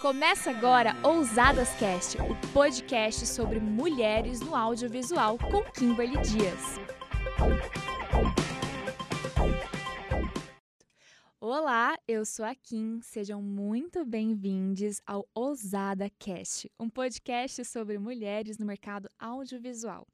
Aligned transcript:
Começa 0.00 0.50
agora 0.50 0.96
Ousadas 1.02 1.68
Cast, 1.74 2.16
o 2.22 2.34
podcast 2.54 3.26
sobre 3.26 3.60
mulheres 3.60 4.40
no 4.40 4.56
audiovisual 4.56 5.36
com 5.36 5.62
Kimberly 5.72 6.16
Dias. 6.22 6.80
Olá, 11.38 11.98
eu 12.08 12.24
sou 12.24 12.46
a 12.46 12.54
Kim. 12.54 13.02
Sejam 13.02 13.42
muito 13.42 14.02
bem-vindos 14.02 15.02
ao 15.06 15.28
Ousada 15.34 16.08
Cast, 16.18 16.72
um 16.80 16.88
podcast 16.88 17.62
sobre 17.66 17.98
mulheres 17.98 18.56
no 18.56 18.64
mercado 18.64 19.06
audiovisual. 19.18 20.06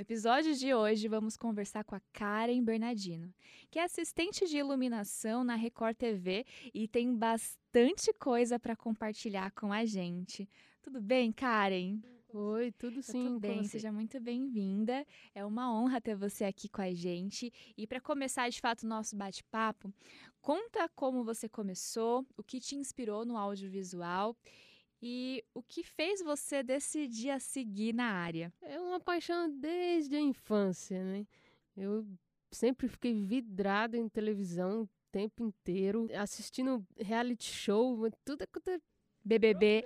No 0.00 0.02
episódio 0.02 0.54
de 0.54 0.72
hoje, 0.72 1.08
vamos 1.08 1.36
conversar 1.36 1.84
com 1.84 1.94
a 1.94 2.00
Karen 2.10 2.64
Bernardino, 2.64 3.30
que 3.70 3.78
é 3.78 3.84
assistente 3.84 4.46
de 4.46 4.56
iluminação 4.56 5.44
na 5.44 5.54
Record 5.56 5.94
TV 5.94 6.46
e 6.72 6.88
tem 6.88 7.14
bastante 7.14 8.10
coisa 8.14 8.58
para 8.58 8.74
compartilhar 8.74 9.50
com 9.50 9.70
a 9.70 9.84
gente. 9.84 10.48
Tudo 10.80 11.02
bem, 11.02 11.30
Karen? 11.30 12.00
Oi, 12.32 12.72
tudo 12.78 13.02
sim. 13.02 13.24
Tudo 13.24 13.40
bem, 13.40 13.62
seja 13.64 13.92
muito 13.92 14.18
bem-vinda. 14.18 15.06
É 15.34 15.44
uma 15.44 15.70
honra 15.70 16.00
ter 16.00 16.16
você 16.16 16.44
aqui 16.44 16.66
com 16.66 16.80
a 16.80 16.94
gente. 16.94 17.52
E 17.76 17.86
para 17.86 18.00
começar 18.00 18.48
de 18.48 18.58
fato 18.58 18.84
o 18.84 18.88
nosso 18.88 19.14
bate-papo, 19.14 19.92
conta 20.40 20.88
como 20.96 21.22
você 21.22 21.46
começou, 21.46 22.24
o 22.38 22.42
que 22.42 22.58
te 22.58 22.74
inspirou 22.74 23.26
no 23.26 23.36
audiovisual 23.36 24.34
e 25.02 25.42
o 25.54 25.62
que 25.62 25.82
fez 25.82 26.22
você 26.22 26.62
decidir 26.62 27.30
a 27.30 27.40
seguir 27.40 27.94
na 27.94 28.04
área? 28.04 28.52
É 28.60 28.78
uma 28.78 29.00
paixão 29.00 29.50
desde 29.58 30.16
a 30.16 30.20
infância, 30.20 31.02
né? 31.02 31.26
Eu 31.76 32.06
sempre 32.50 32.88
fiquei 32.88 33.14
vidrado 33.14 33.96
em 33.96 34.08
televisão 34.08 34.82
o 34.82 34.88
tempo 35.10 35.42
inteiro, 35.42 36.06
assistindo 36.14 36.86
reality 36.98 37.46
show, 37.46 38.10
tudo 38.24 38.42
é 38.42 38.46
BBB. 39.24 39.84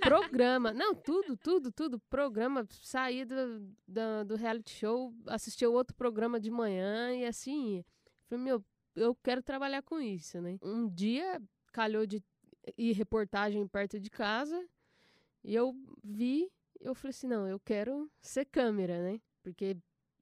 Programa. 0.00 0.72
Não, 0.72 0.94
tudo, 0.94 1.36
tudo, 1.36 1.72
tudo. 1.72 1.98
Programa. 2.10 2.66
Saí 2.70 3.24
do, 3.24 3.60
do, 3.86 4.24
do 4.26 4.36
reality 4.36 4.70
show, 4.70 5.14
assisti 5.26 5.64
outro 5.66 5.96
programa 5.96 6.40
de 6.40 6.50
manhã 6.50 7.14
e 7.14 7.24
assim. 7.24 7.84
Falei, 8.28 8.44
meu, 8.44 8.64
eu 8.94 9.14
quero 9.16 9.42
trabalhar 9.42 9.82
com 9.82 10.00
isso, 10.00 10.40
né? 10.40 10.58
Um 10.62 10.88
dia 10.88 11.40
calhou 11.72 12.06
de 12.06 12.22
e 12.76 12.92
reportagem 12.92 13.66
perto 13.66 13.98
de 13.98 14.10
casa. 14.10 14.66
E 15.44 15.54
eu 15.54 15.74
vi, 16.02 16.50
eu 16.80 16.94
falei 16.94 17.10
assim, 17.10 17.26
não, 17.26 17.46
eu 17.46 17.60
quero 17.60 18.10
ser 18.20 18.44
câmera, 18.44 19.02
né? 19.02 19.20
Porque 19.42 19.76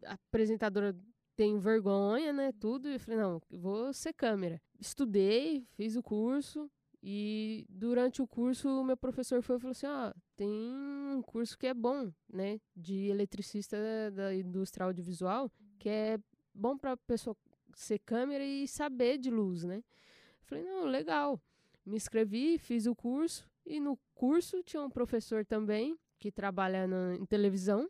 a 0.05 0.15
apresentadora 0.15 0.97
tem 1.35 1.59
vergonha, 1.59 2.33
né? 2.33 2.53
Tudo. 2.53 2.89
E 2.89 2.95
eu 2.95 3.01
falei, 3.01 3.21
não, 3.21 3.41
vou 3.51 3.93
ser 3.93 4.13
câmera. 4.13 4.61
Estudei, 4.79 5.67
fiz 5.75 5.97
o 5.97 6.03
curso. 6.03 6.71
E 7.03 7.65
durante 7.69 8.21
o 8.21 8.27
curso, 8.27 8.69
o 8.69 8.85
meu 8.85 8.97
professor 8.97 9.41
foi 9.43 9.57
e 9.57 9.61
falou 9.61 9.71
assim: 9.71 9.87
ó, 9.87 10.13
tem 10.35 10.51
um 10.51 11.23
curso 11.23 11.57
que 11.57 11.67
é 11.67 11.75
bom, 11.75 12.11
né? 12.29 12.61
De 12.75 13.09
eletricista 13.09 13.77
da 14.11 14.35
indústria 14.35 14.87
audiovisual, 14.87 15.51
que 15.79 15.89
é 15.89 16.19
bom 16.53 16.77
para 16.77 16.97
pessoa 16.97 17.37
ser 17.77 17.99
câmera 18.01 18.45
e 18.45 18.67
saber 18.67 19.19
de 19.19 19.31
luz, 19.31 19.63
né? 19.63 19.77
Eu 19.77 20.47
falei, 20.47 20.65
não, 20.65 20.85
legal 20.87 21.41
me 21.87 21.97
inscrevi, 21.97 22.59
fiz 22.59 22.87
o 22.87 22.95
curso 22.95 23.49
e 23.65 23.79
no 23.79 23.99
curso 24.15 24.63
tinha 24.63 24.83
um 24.83 24.91
professor 24.91 25.45
também 25.47 25.97
que 26.19 26.33
trabalha 26.33 26.87
na, 26.87 27.15
em 27.15 27.25
televisão. 27.25 27.89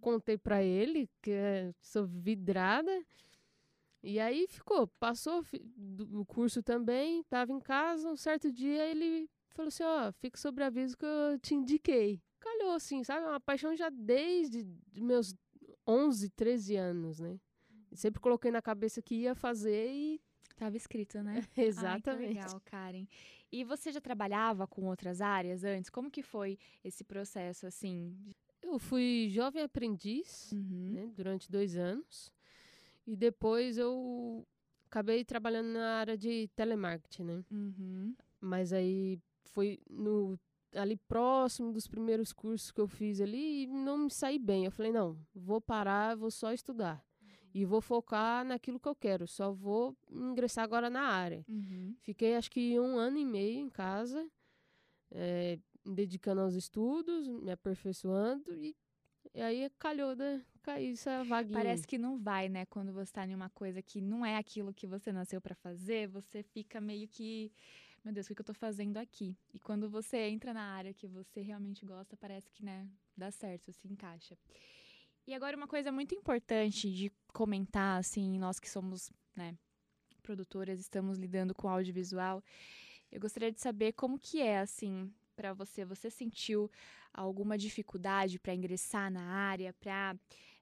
Contei 0.00 0.38
para 0.38 0.62
ele 0.62 1.10
que 1.20 1.32
é, 1.32 1.74
sou 1.82 2.06
vidrada. 2.06 3.04
E 4.02 4.20
aí 4.20 4.46
ficou, 4.46 4.86
passou 5.00 5.44
o 6.12 6.24
curso 6.24 6.62
também, 6.62 7.20
estava 7.20 7.50
em 7.50 7.58
casa, 7.58 8.08
um 8.08 8.16
certo 8.16 8.52
dia 8.52 8.86
ele 8.86 9.28
falou 9.48 9.68
assim, 9.68 9.82
ó, 9.82 10.08
oh, 10.08 10.12
fica 10.12 10.38
sobre 10.38 10.62
aviso 10.62 10.96
que 10.96 11.04
eu 11.04 11.38
te 11.40 11.54
indiquei. 11.54 12.22
Calhou 12.38 12.72
assim, 12.72 13.02
sabe? 13.02 13.26
Uma 13.26 13.40
paixão 13.40 13.74
já 13.74 13.88
desde 13.90 14.64
meus 14.94 15.34
11, 15.88 16.30
13 16.30 16.76
anos, 16.76 17.18
né? 17.18 17.40
Sempre 17.94 18.20
coloquei 18.20 18.50
na 18.50 18.62
cabeça 18.62 19.02
que 19.02 19.14
ia 19.14 19.34
fazer 19.34 19.90
e 19.90 20.20
Tava 20.56 20.76
escrito, 20.76 21.22
né? 21.22 21.44
Exatamente. 21.56 22.38
Ai, 22.38 22.44
legal, 22.44 22.60
Karen. 22.64 23.06
E 23.52 23.62
você 23.62 23.92
já 23.92 24.00
trabalhava 24.00 24.66
com 24.66 24.86
outras 24.86 25.20
áreas 25.20 25.64
antes? 25.64 25.90
Como 25.90 26.10
que 26.10 26.22
foi 26.22 26.58
esse 26.82 27.04
processo, 27.04 27.66
assim? 27.66 28.16
Eu 28.62 28.78
fui 28.78 29.28
jovem 29.30 29.62
aprendiz 29.62 30.50
uhum. 30.52 30.92
né, 30.92 31.12
durante 31.14 31.50
dois 31.50 31.76
anos. 31.76 32.32
E 33.06 33.14
depois 33.14 33.78
eu 33.78 34.46
acabei 34.86 35.24
trabalhando 35.24 35.68
na 35.74 35.98
área 35.98 36.16
de 36.16 36.48
telemarketing, 36.56 37.24
né? 37.24 37.44
Uhum. 37.50 38.16
Mas 38.40 38.72
aí 38.72 39.20
foi 39.44 39.78
no 39.88 40.38
ali 40.74 40.96
próximo 40.96 41.72
dos 41.72 41.86
primeiros 41.86 42.32
cursos 42.32 42.70
que 42.70 42.80
eu 42.80 42.88
fiz 42.88 43.20
ali 43.20 43.62
e 43.62 43.66
não 43.66 43.98
me 43.98 44.10
saí 44.10 44.38
bem. 44.38 44.64
Eu 44.64 44.72
falei, 44.72 44.90
não, 44.90 45.18
vou 45.34 45.60
parar, 45.60 46.16
vou 46.16 46.30
só 46.30 46.52
estudar 46.52 47.06
e 47.56 47.64
vou 47.64 47.80
focar 47.80 48.44
naquilo 48.44 48.78
que 48.78 48.86
eu 48.86 48.94
quero. 48.94 49.26
Só 49.26 49.50
vou 49.50 49.96
ingressar 50.10 50.62
agora 50.62 50.90
na 50.90 51.00
área. 51.00 51.42
Uhum. 51.48 51.96
Fiquei 52.02 52.36
acho 52.36 52.50
que 52.50 52.78
um 52.78 52.98
ano 52.98 53.16
e 53.16 53.24
meio 53.24 53.58
em 53.58 53.70
casa, 53.70 54.30
é, 55.10 55.58
dedicando 55.82 56.42
aos 56.42 56.54
estudos, 56.54 57.26
me 57.26 57.50
aperfeiçoando 57.50 58.54
e, 58.54 58.76
e 59.32 59.40
aí 59.40 59.70
calhou 59.78 60.14
de 60.14 60.42
cair 60.62 60.92
essa 60.92 61.24
vaguinha. 61.24 61.58
Parece 61.58 61.86
que 61.86 61.96
não 61.96 62.18
vai, 62.18 62.46
né? 62.50 62.66
Quando 62.66 62.92
você 62.92 63.04
está 63.04 63.26
em 63.26 63.34
uma 63.34 63.48
coisa 63.48 63.80
que 63.80 64.02
não 64.02 64.24
é 64.24 64.36
aquilo 64.36 64.74
que 64.74 64.86
você 64.86 65.10
nasceu 65.10 65.40
para 65.40 65.54
fazer, 65.54 66.08
você 66.08 66.42
fica 66.42 66.78
meio 66.78 67.08
que 67.08 67.50
meu 68.04 68.12
Deus, 68.12 68.26
o 68.26 68.34
que 68.34 68.40
eu 68.40 68.42
estou 68.42 68.54
fazendo 68.54 68.98
aqui? 68.98 69.34
E 69.52 69.58
quando 69.58 69.88
você 69.88 70.28
entra 70.28 70.52
na 70.52 70.62
área 70.62 70.94
que 70.94 71.08
você 71.08 71.40
realmente 71.40 71.84
gosta, 71.84 72.16
parece 72.16 72.52
que, 72.52 72.64
né, 72.64 72.86
dá 73.16 73.32
certo, 73.32 73.72
se 73.72 73.88
encaixa. 73.88 74.38
E 75.26 75.34
agora 75.34 75.56
uma 75.56 75.66
coisa 75.66 75.90
muito 75.90 76.14
importante 76.14 76.90
de 76.90 77.10
comentar, 77.32 77.98
assim, 77.98 78.38
nós 78.38 78.60
que 78.60 78.70
somos, 78.70 79.10
né, 79.34 79.56
produtoras, 80.22 80.78
estamos 80.78 81.18
lidando 81.18 81.54
com 81.54 81.68
audiovisual, 81.68 82.42
eu 83.10 83.20
gostaria 83.20 83.50
de 83.50 83.60
saber 83.60 83.92
como 83.92 84.18
que 84.18 84.40
é, 84.40 84.58
assim, 84.58 85.12
para 85.34 85.52
você. 85.52 85.84
Você 85.84 86.10
sentiu 86.10 86.70
alguma 87.12 87.58
dificuldade 87.58 88.38
para 88.38 88.54
ingressar 88.54 89.10
na 89.10 89.22
área, 89.22 89.72
para 89.74 90.16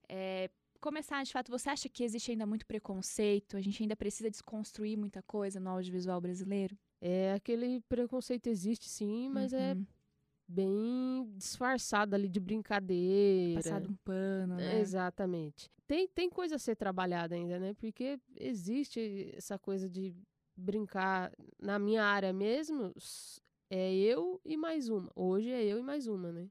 é, 0.08 0.50
começar, 0.80 1.22
de 1.24 1.32
fato, 1.32 1.50
você 1.50 1.70
acha 1.70 1.88
que 1.88 2.04
existe 2.04 2.30
ainda 2.30 2.46
muito 2.46 2.66
preconceito? 2.66 3.56
A 3.56 3.60
gente 3.60 3.82
ainda 3.82 3.96
precisa 3.96 4.30
desconstruir 4.30 4.96
muita 4.96 5.22
coisa 5.22 5.60
no 5.60 5.70
audiovisual 5.70 6.20
brasileiro? 6.20 6.76
É, 7.00 7.32
aquele 7.32 7.80
preconceito 7.82 8.46
existe 8.46 8.88
sim, 8.88 9.28
mas 9.28 9.52
é 9.52 9.74
uhum. 9.74 9.80
é 9.82 10.03
bem 10.46 11.30
disfarçado 11.36 12.14
ali 12.14 12.28
de 12.28 12.40
brincadeira. 12.40 13.62
Passado 13.62 13.90
um 13.90 13.96
pano, 13.96 14.56
né? 14.56 14.80
exatamente. 14.80 15.70
Tem, 15.86 16.08
tem 16.08 16.30
coisa 16.30 16.56
a 16.56 16.58
ser 16.58 16.76
trabalhada 16.76 17.34
ainda, 17.34 17.58
né? 17.58 17.74
Porque 17.74 18.18
existe 18.36 19.32
essa 19.34 19.58
coisa 19.58 19.88
de 19.88 20.14
brincar. 20.56 21.32
Na 21.60 21.78
minha 21.78 22.04
área 22.04 22.32
mesmo, 22.32 22.94
é 23.68 23.94
eu 23.94 24.40
e 24.44 24.56
mais 24.56 24.88
uma. 24.88 25.10
Hoje 25.14 25.50
é 25.50 25.62
eu 25.64 25.78
e 25.78 25.82
mais 25.82 26.06
uma, 26.06 26.32
né? 26.32 26.48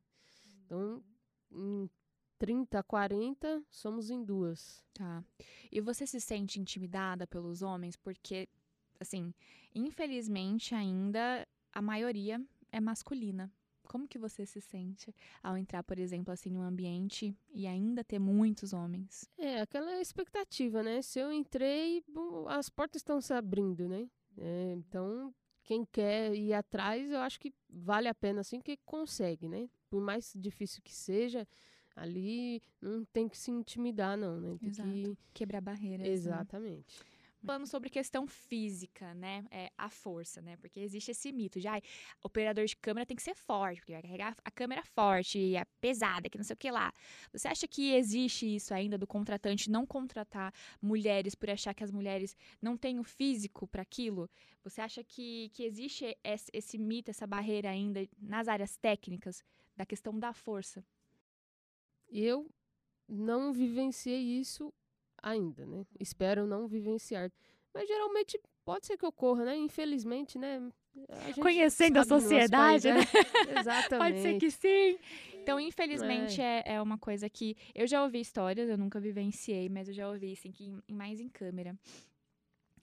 Então, 0.65 1.03
em 1.51 1.89
30, 2.37 2.83
40, 2.83 3.63
somos 3.69 4.09
em 4.09 4.23
duas. 4.23 4.83
Tá. 4.93 5.23
E 5.71 5.79
você 5.79 6.05
se 6.05 6.19
sente 6.19 6.59
intimidada 6.59 7.25
pelos 7.25 7.61
homens? 7.61 7.95
Porque, 7.95 8.47
assim, 8.99 9.33
infelizmente 9.73 10.75
ainda 10.75 11.47
a 11.71 11.81
maioria 11.81 12.43
é 12.71 12.79
masculina. 12.79 13.51
Como 13.93 14.07
que 14.07 14.17
você 14.17 14.43
se 14.43 14.59
sente 14.59 15.13
ao 15.43 15.55
entrar, 15.55 15.83
por 15.83 15.99
exemplo, 15.99 16.33
assim, 16.33 16.49
num 16.49 16.63
ambiente 16.63 17.37
e 17.53 17.67
ainda 17.67 18.03
ter 18.03 18.17
muitos 18.17 18.73
homens? 18.73 19.29
É, 19.37 19.61
aquela 19.61 20.01
expectativa, 20.01 20.81
né? 20.81 20.99
Se 21.03 21.19
eu 21.19 21.31
entrei, 21.31 22.03
as 22.47 22.69
portas 22.69 23.01
estão 23.01 23.21
se 23.21 23.31
abrindo, 23.33 23.87
né? 23.87 24.09
É, 24.35 24.73
então, 24.73 25.31
quem 25.63 25.85
quer 25.85 26.33
ir 26.33 26.55
atrás, 26.55 27.11
eu 27.11 27.19
acho 27.19 27.39
que 27.39 27.53
vale 27.69 28.07
a 28.07 28.15
pena, 28.15 28.41
assim, 28.41 28.59
que 28.59 28.77
consegue, 28.77 29.47
né? 29.47 29.69
Por 29.91 30.01
mais 30.01 30.33
difícil 30.35 30.81
que 30.81 30.91
seja, 30.91 31.47
ali 31.95 32.63
não 32.81 33.05
tem 33.05 33.29
que 33.29 33.37
se 33.37 33.51
intimidar, 33.51 34.17
não, 34.17 34.39
né? 34.39 34.57
Tem 34.59 34.69
Exato. 34.69 34.89
Que... 34.89 35.17
Quebrar 35.35 35.61
barreiras. 35.61 36.07
Né? 36.07 36.13
Exatamente. 36.13 36.99
Né? 36.99 37.12
Falando 37.45 37.67
sobre 37.67 37.89
questão 37.89 38.25
física, 38.25 39.13
né? 39.13 39.45
É, 39.51 39.71
a 39.77 39.89
força, 39.89 40.41
né? 40.41 40.57
Porque 40.57 40.79
existe 40.79 41.11
esse 41.11 41.31
mito 41.31 41.59
de, 41.59 41.67
ai, 41.67 41.81
operador 42.23 42.65
de 42.65 42.75
câmera 42.75 43.05
tem 43.05 43.15
que 43.15 43.23
ser 43.23 43.35
forte, 43.35 43.79
porque 43.79 43.93
vai 43.93 44.01
carregar 44.01 44.35
a 44.43 44.51
câmera 44.51 44.83
forte, 44.83 45.55
é 45.55 45.65
pesada, 45.81 46.29
que 46.29 46.37
não 46.37 46.45
sei 46.45 46.53
o 46.53 46.57
que 46.57 46.71
lá. 46.71 46.91
Você 47.31 47.47
acha 47.47 47.67
que 47.67 47.93
existe 47.93 48.55
isso 48.55 48.73
ainda 48.73 48.97
do 48.97 49.05
contratante 49.05 49.69
não 49.69 49.85
contratar 49.85 50.53
mulheres 50.81 51.35
por 51.35 51.49
achar 51.49 51.73
que 51.73 51.83
as 51.83 51.91
mulheres 51.91 52.35
não 52.61 52.77
têm 52.77 52.99
o 52.99 53.03
físico 53.03 53.67
para 53.67 53.81
aquilo? 53.81 54.29
Você 54.63 54.81
acha 54.81 55.03
que, 55.03 55.49
que 55.53 55.63
existe 55.63 56.17
esse, 56.23 56.49
esse 56.53 56.77
mito, 56.77 57.11
essa 57.11 57.27
barreira 57.27 57.69
ainda 57.69 58.07
nas 58.17 58.47
áreas 58.47 58.77
técnicas 58.77 59.43
da 59.75 59.85
questão 59.85 60.17
da 60.17 60.33
força? 60.33 60.83
Eu 62.07 62.49
não 63.07 63.51
vivenciei 63.51 64.39
isso 64.39 64.73
ainda, 65.23 65.65
né? 65.65 65.85
Espero 65.99 66.45
não 66.45 66.67
vivenciar. 66.67 67.31
Mas 67.73 67.87
geralmente 67.87 68.39
pode 68.63 68.85
ser 68.85 68.97
que 68.97 69.05
ocorra, 69.05 69.45
né? 69.45 69.55
Infelizmente, 69.57 70.37
né? 70.37 70.61
a 71.09 71.41
Conhecendo 71.41 71.97
a 71.97 72.03
sociedade, 72.03 72.87
país, 72.89 73.13
né? 73.13 73.21
é, 73.49 73.59
Exatamente. 73.59 74.13
Pode 74.13 74.21
ser 74.21 74.37
que 74.37 74.51
sim. 74.51 74.97
Então, 75.41 75.59
infelizmente, 75.59 76.39
é. 76.39 76.63
é 76.65 76.81
uma 76.81 76.97
coisa 76.97 77.27
que 77.29 77.57
eu 77.73 77.87
já 77.87 78.03
ouvi 78.03 78.19
histórias, 78.19 78.69
eu 78.69 78.77
nunca 78.77 78.99
vivenciei, 78.99 79.67
mas 79.69 79.87
eu 79.87 79.93
já 79.93 80.07
ouvi, 80.09 80.33
assim, 80.33 80.51
que 80.51 80.65
em- 80.87 80.93
mais 80.93 81.19
em 81.19 81.29
câmera. 81.29 81.75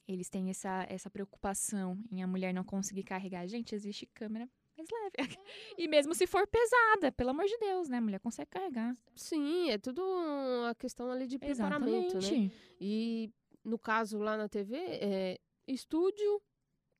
Eles 0.08 0.28
têm 0.28 0.50
essa, 0.50 0.84
essa 0.88 1.08
preocupação 1.08 1.96
em 2.10 2.20
a 2.20 2.26
mulher 2.26 2.52
não 2.52 2.64
conseguir 2.64 3.04
carregar. 3.04 3.46
Gente, 3.46 3.74
existe 3.76 4.06
câmera 4.06 4.48
mais 4.80 4.88
leve. 4.90 5.38
E 5.78 5.88
mesmo 5.88 6.14
se 6.14 6.26
for 6.26 6.46
pesada, 6.46 7.12
pelo 7.12 7.30
amor 7.30 7.46
de 7.46 7.56
Deus, 7.58 7.88
né? 7.88 7.98
A 7.98 8.00
mulher 8.00 8.20
consegue 8.20 8.50
carregar. 8.50 8.96
Sim, 9.14 9.70
é 9.70 9.78
tudo 9.78 10.02
uma 10.02 10.74
questão 10.74 11.10
ali 11.10 11.26
de 11.26 11.38
preparamento, 11.38 12.14
né? 12.14 12.18
Exatamente. 12.18 12.54
E 12.80 13.30
no 13.64 13.78
caso 13.78 14.18
lá 14.18 14.36
na 14.36 14.48
TV, 14.48 14.76
é 14.76 15.38
estúdio 15.66 16.40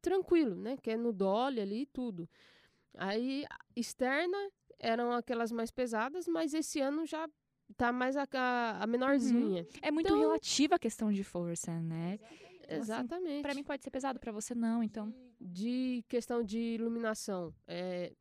tranquilo, 0.01 0.55
né? 0.55 0.77
Que 0.83 0.93
é 0.93 0.97
no 0.97 1.13
dolly 1.13 1.61
ali 1.61 1.83
e 1.83 1.87
tudo. 1.87 2.29
Aí, 2.97 3.45
externa 3.77 4.37
eram 4.79 5.13
aquelas 5.13 5.53
mais 5.53 5.71
pesadas, 5.71 6.27
mas 6.27 6.55
esse 6.55 6.81
ano 6.81 7.05
já 7.07 7.29
tá 7.77 7.93
mais 7.93 8.17
a, 8.17 8.27
a, 8.81 8.87
menorzinha. 8.87 9.67
É 9.83 9.91
muito 9.91 10.07
Então- 10.07 10.19
relativa 10.19 10.75
a 10.77 10.79
questão 10.79 11.13
de 11.13 11.23
força, 11.23 11.79
né? 11.81 12.19
assim, 12.69 12.81
Exatamente. 12.81 13.43
Pra 13.43 13.55
mim 13.55 13.63
pode 13.63 13.83
ser 13.83 13.91
pesado, 13.91 14.19
pra 14.19 14.33
você 14.33 14.55
não, 14.55 14.83
então. 14.83 15.13
De 15.41 16.05
questão 16.09 16.43
de 16.43 16.59
iluminação, 16.59 17.55
é, 17.67 18.13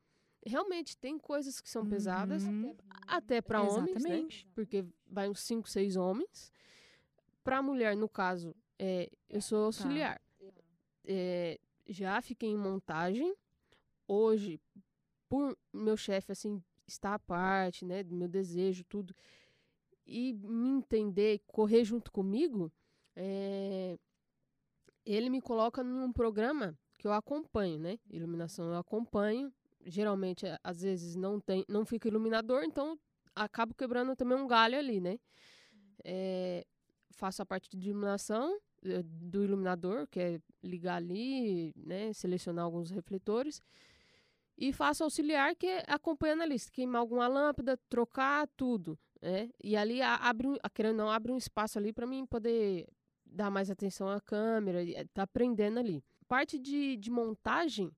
realmente 0.45 0.97
tem 0.97 1.17
coisas 1.19 1.59
que 1.59 1.69
são 1.69 1.85
pesadas, 1.85 2.43
Uhum. 2.45 2.73
até 3.07 3.41
para 3.41 3.61
homens, 3.61 4.01
né? 4.03 4.09
Porque 4.55 4.85
vai 5.05 5.27
uns 5.29 5.41
5, 5.41 5.67
6 5.69 5.97
homens. 5.97 6.51
Para 7.43 7.61
mulher, 7.61 7.95
no 7.97 8.07
caso, 8.07 8.55
é, 8.77 9.09
eu 9.29 9.41
sou 9.41 9.65
auxiliar. 9.65 10.21
É, 11.03 11.59
já 11.87 12.21
fiquei 12.21 12.49
em 12.49 12.57
montagem. 12.57 13.35
Hoje, 14.07 14.59
por 15.27 15.57
meu 15.73 15.97
chefe, 15.97 16.31
assim, 16.31 16.63
estar 16.87 17.13
à 17.15 17.19
parte, 17.19 17.83
né? 17.83 18.01
Do 18.01 18.15
meu 18.15 18.29
desejo, 18.29 18.83
tudo. 18.85 19.13
E 20.05 20.33
me 20.33 20.69
entender, 20.69 21.41
correr 21.47 21.83
junto 21.83 22.11
comigo, 22.11 22.71
é, 23.15 23.97
ele 25.05 25.29
me 25.29 25.41
coloca 25.41 25.83
num 25.83 26.11
programa 26.13 26.77
que 26.99 27.07
eu 27.07 27.13
acompanho, 27.13 27.79
né? 27.79 27.99
Iluminação 28.11 28.67
eu 28.67 28.77
acompanho. 28.77 29.53
Geralmente, 29.87 30.45
a- 30.47 30.59
às 30.63 30.81
vezes, 30.83 31.15
não 31.15 31.39
tem, 31.41 31.65
não 31.69 31.85
fica 31.85 32.09
iluminador, 32.09 32.63
então 32.65 32.99
acabo 33.35 33.73
quebrando 33.75 34.15
também 34.15 34.37
um 34.37 34.47
galho 34.47 34.77
ali, 34.77 35.01
né? 35.01 35.17
É, 36.03 36.65
faço 37.11 37.41
a 37.41 37.45
parte 37.45 37.69
de 37.77 37.89
iluminação 37.89 38.57
eh, 38.83 39.03
do 39.03 39.43
iluminador, 39.43 40.07
que 40.07 40.19
é 40.19 40.41
ligar 40.63 40.97
ali, 40.97 41.73
né? 41.75 42.13
Selecionar 42.13 42.65
alguns 42.65 42.89
refletores. 42.91 43.61
E 44.57 44.73
faço 44.73 45.03
auxiliar, 45.03 45.55
que 45.55 45.65
é 45.67 45.83
acompanhando 45.87 46.43
ali, 46.43 46.59
se 46.59 46.71
queimar 46.71 46.99
alguma 47.01 47.27
lâmpada, 47.27 47.77
trocar 47.89 48.47
tudo, 48.57 48.99
né? 49.21 49.49
E 49.63 49.75
ali 49.77 50.01
abre, 50.01 50.47
querendo 50.73 50.97
não, 50.97 51.09
abre 51.09 51.31
um 51.31 51.37
espaço 51.37 51.77
ali 51.79 51.93
para 51.93 52.05
mim 52.05 52.25
poder 52.25 52.85
dar 53.25 53.49
mais 53.49 53.69
atenção 53.71 54.09
à 54.09 54.19
câmera, 54.19 54.83
eh, 54.83 55.05
tá 55.13 55.23
aprendendo 55.23 55.79
ali. 55.79 56.03
Parte 56.29 56.59
de, 56.59 56.95
de 56.95 57.09
montagem, 57.09 57.91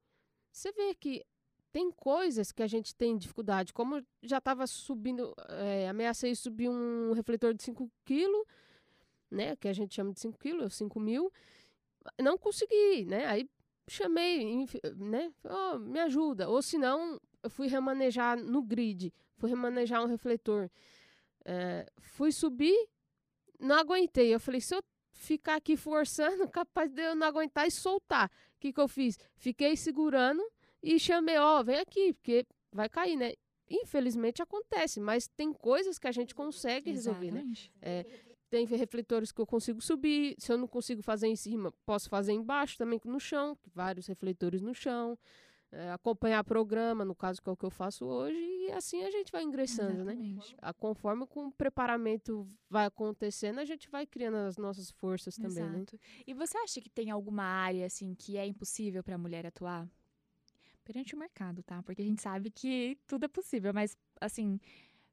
você 0.49 0.71
vê 0.71 0.95
que 0.95 1.21
tem 1.69 1.91
coisas 1.91 2.51
que 2.53 2.63
a 2.63 2.67
gente 2.67 2.95
tem 2.95 3.17
dificuldade, 3.17 3.73
como 3.73 4.01
já 4.23 4.37
estava 4.37 4.65
subindo, 4.65 5.33
é, 5.49 5.89
ameacei 5.89 6.33
subir 6.33 6.69
um 6.69 7.11
refletor 7.11 7.53
de 7.53 7.61
5 7.61 7.91
kg, 8.05 8.45
né, 9.29 9.55
que 9.57 9.67
a 9.67 9.73
gente 9.73 9.93
chama 9.93 10.13
de 10.13 10.21
5 10.21 10.39
kg, 10.39 10.69
5 10.69 10.97
mil, 10.97 11.29
não 12.21 12.37
consegui, 12.37 13.05
né, 13.05 13.25
aí 13.25 13.49
chamei, 13.89 14.65
né, 14.95 15.33
"Ó, 15.43 15.77
me 15.77 15.99
ajuda, 15.99 16.49
ou 16.49 16.61
se 16.61 16.77
não, 16.77 17.19
eu 17.43 17.49
fui 17.49 17.67
remanejar 17.67 18.37
no 18.41 18.61
grid, 18.61 19.13
fui 19.35 19.49
remanejar 19.49 20.01
um 20.03 20.07
refletor, 20.07 20.69
É, 21.43 21.85
fui 21.99 22.31
subir, 22.31 22.87
não 23.59 23.75
aguentei, 23.77 24.33
eu 24.33 24.39
falei, 24.39 24.61
se 24.61 24.75
eu 24.75 24.83
ficar 25.21 25.55
aqui 25.55 25.77
forçando, 25.77 26.47
capaz 26.49 26.91
de 26.91 27.01
eu 27.01 27.15
não 27.15 27.27
aguentar 27.27 27.67
e 27.67 27.71
soltar, 27.71 28.27
o 28.27 28.59
que 28.59 28.73
que 28.73 28.79
eu 28.79 28.87
fiz? 28.87 29.17
Fiquei 29.37 29.77
segurando, 29.77 30.43
e 30.83 30.99
chamei, 30.99 31.37
ó, 31.37 31.61
vem 31.63 31.79
aqui, 31.79 32.13
porque 32.13 32.45
vai 32.71 32.89
cair, 32.89 33.15
né? 33.15 33.33
Infelizmente 33.69 34.41
acontece, 34.41 34.99
mas 34.99 35.27
tem 35.27 35.53
coisas 35.53 35.97
que 35.99 36.07
a 36.07 36.11
gente 36.11 36.33
consegue 36.33 36.91
resolver, 36.91 37.31
né? 37.31 37.41
Exatamente. 37.41 37.71
Tem 38.49 38.65
refletores 38.65 39.31
que 39.31 39.39
eu 39.39 39.47
consigo 39.47 39.79
subir, 39.79 40.35
se 40.37 40.51
eu 40.51 40.57
não 40.57 40.67
consigo 40.67 41.01
fazer 41.01 41.27
em 41.27 41.37
cima, 41.37 41.71
posso 41.85 42.09
fazer 42.09 42.33
embaixo 42.33 42.77
também 42.77 42.99
no 43.05 43.19
chão, 43.19 43.57
vários 43.73 44.07
refletores 44.07 44.61
no 44.61 44.73
chão, 44.73 45.17
é, 45.71 45.91
acompanhar 45.91 46.43
programa, 46.43 47.05
no 47.05 47.15
caso 47.15 47.41
que 47.41 47.49
é 47.49 47.51
o 47.51 47.55
que 47.57 47.65
eu 47.65 47.69
faço 47.71 48.05
hoje, 48.05 48.35
e 48.37 48.71
assim 48.73 49.03
a 49.03 49.11
gente 49.11 49.31
vai 49.31 49.43
ingressando, 49.43 50.03
né? 50.03 50.13
Exatamente. 50.13 50.55
A- 50.61 50.73
Conforme 50.73 51.25
com 51.25 51.47
o 51.47 51.51
preparamento 51.51 52.47
vai 52.69 52.85
acontecendo, 52.85 53.59
a 53.59 53.65
gente 53.65 53.89
vai 53.89 54.05
criando 54.05 54.35
as 54.35 54.57
nossas 54.57 54.91
forças 54.91 55.35
também, 55.35 55.63
né? 55.63 55.77
Exato. 55.77 55.99
E 56.27 56.33
você 56.33 56.57
acha 56.57 56.81
que 56.81 56.89
tem 56.89 57.09
alguma 57.09 57.43
área 57.43 57.85
assim 57.85 58.13
que 58.15 58.37
é 58.37 58.45
impossível 58.45 59.03
para 59.03 59.15
a 59.15 59.17
mulher 59.17 59.45
atuar? 59.45 59.89
Perante 60.83 61.15
o 61.15 61.17
mercado, 61.17 61.61
tá? 61.63 61.81
Porque 61.83 62.01
a 62.01 62.05
gente 62.05 62.21
sabe 62.21 62.49
que 62.49 62.97
tudo 63.07 63.25
é 63.25 63.27
possível, 63.27 63.73
mas 63.73 63.95
assim, 64.19 64.59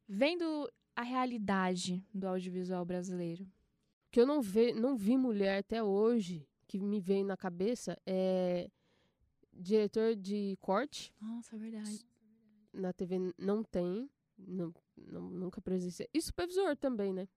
vendo 0.08 0.68
a 0.96 1.02
realidade 1.02 2.02
do 2.12 2.26
audiovisual 2.26 2.84
brasileiro. 2.84 3.46
que 4.10 4.20
eu 4.20 4.26
não, 4.26 4.40
ve, 4.40 4.72
não 4.72 4.96
vi 4.96 5.16
mulher 5.16 5.58
até 5.58 5.82
hoje 5.82 6.48
que 6.66 6.78
me 6.80 6.98
vem 6.98 7.22
na 7.22 7.36
cabeça 7.36 7.96
é 8.06 8.68
diretor 9.58 10.14
de 10.14 10.56
corte 10.60 11.12
Nossa, 11.20 11.56
é 11.56 11.58
verdade. 11.58 12.06
na 12.72 12.92
TV 12.92 13.18
não 13.38 13.62
tem 13.62 14.08
não, 14.38 14.72
não- 14.96 15.30
nunca 15.30 15.60
presenciei 15.60 16.08
e 16.14 16.20
supervisor 16.22 16.76
também 16.76 17.12
né 17.12 17.28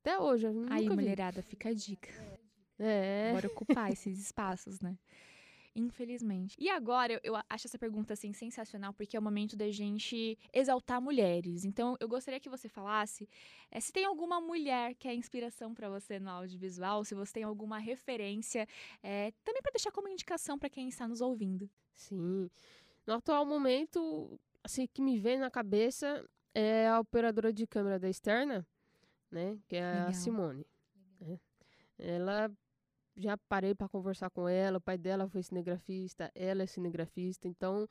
até 0.00 0.18
hoje 0.18 0.46
eu 0.46 0.64
Aí, 0.70 0.88
vi 0.88 0.94
mulherada, 0.94 1.42
fica 1.42 1.68
a 1.68 1.72
dica. 1.74 2.08
é 2.78 3.30
Bora 3.32 3.46
ocupar 3.46 3.92
esses 3.92 4.18
espaços, 4.18 4.80
né? 4.80 4.98
Infelizmente. 5.74 6.54
E 6.58 6.68
agora, 6.68 7.14
eu, 7.14 7.20
eu 7.24 7.36
acho 7.48 7.66
essa 7.66 7.78
pergunta, 7.78 8.12
assim, 8.12 8.32
sensacional, 8.32 8.92
porque 8.92 9.16
é 9.16 9.20
o 9.20 9.22
momento 9.22 9.56
da 9.56 9.70
gente 9.70 10.38
exaltar 10.52 11.00
mulheres. 11.00 11.64
Então, 11.64 11.96
eu 11.98 12.06
gostaria 12.08 12.38
que 12.38 12.48
você 12.50 12.68
falasse 12.68 13.26
eh, 13.70 13.80
se 13.80 13.90
tem 13.90 14.04
alguma 14.04 14.40
mulher 14.40 14.94
que 14.94 15.08
é 15.08 15.14
inspiração 15.14 15.72
para 15.74 15.88
você 15.88 16.18
no 16.20 16.28
audiovisual, 16.30 17.04
se 17.04 17.14
você 17.14 17.32
tem 17.34 17.42
alguma 17.44 17.78
referência, 17.78 18.66
eh, 19.02 19.32
também 19.42 19.62
para 19.62 19.72
deixar 19.72 19.90
como 19.92 20.08
indicação 20.08 20.58
para 20.58 20.68
quem 20.68 20.88
está 20.88 21.08
nos 21.08 21.20
ouvindo. 21.20 21.68
sim 21.94 22.50
no 23.06 23.14
atual 23.14 23.44
momento 23.44 24.38
assim 24.62 24.86
que 24.86 25.02
me 25.02 25.18
vem 25.18 25.38
na 25.38 25.50
cabeça 25.50 26.24
é 26.54 26.86
a 26.88 27.00
operadora 27.00 27.52
de 27.52 27.66
câmera 27.66 27.98
da 27.98 28.08
externa 28.08 28.66
né 29.30 29.58
que 29.68 29.76
é 29.76 29.82
Legal. 29.82 30.08
a 30.08 30.12
Simone 30.12 30.66
né? 31.20 31.38
ela 31.98 32.50
já 33.16 33.36
parei 33.48 33.74
para 33.74 33.88
conversar 33.88 34.30
com 34.30 34.48
ela, 34.48 34.78
o 34.78 34.80
pai 34.80 34.96
dela 34.98 35.28
foi 35.28 35.42
cinegrafista, 35.42 36.30
ela 36.34 36.62
é 36.62 36.66
cinegrafista, 36.66 37.46
então 37.48 37.86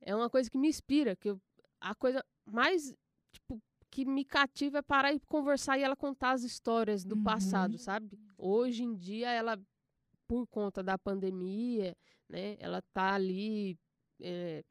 é 0.00 0.14
uma 0.14 0.28
coisa 0.28 0.50
que 0.50 0.58
me 0.58 0.68
inspira, 0.68 1.16
que 1.16 1.30
eu- 1.30 1.40
a 1.80 1.94
coisa 1.94 2.24
mais 2.44 2.94
tipo 3.32 3.60
que 3.90 4.04
me 4.06 4.24
cativa 4.24 4.78
é 4.78 4.82
parar 4.82 5.12
e 5.12 5.20
conversar 5.20 5.78
e 5.78 5.82
ela 5.82 5.94
contar 5.94 6.32
as 6.32 6.42
histórias 6.42 7.04
do 7.04 7.14
Uhum. 7.16 7.22
passado, 7.22 7.78
sabe? 7.78 8.18
Hoje 8.38 8.82
em 8.84 8.94
dia 8.94 9.30
ela 9.30 9.60
por 10.26 10.46
conta 10.46 10.82
da 10.82 10.96
pandemia, 10.96 11.94
né, 12.28 12.56
ela 12.58 12.80
tá 12.94 13.12
ali 13.14 13.78
é, 14.20 14.64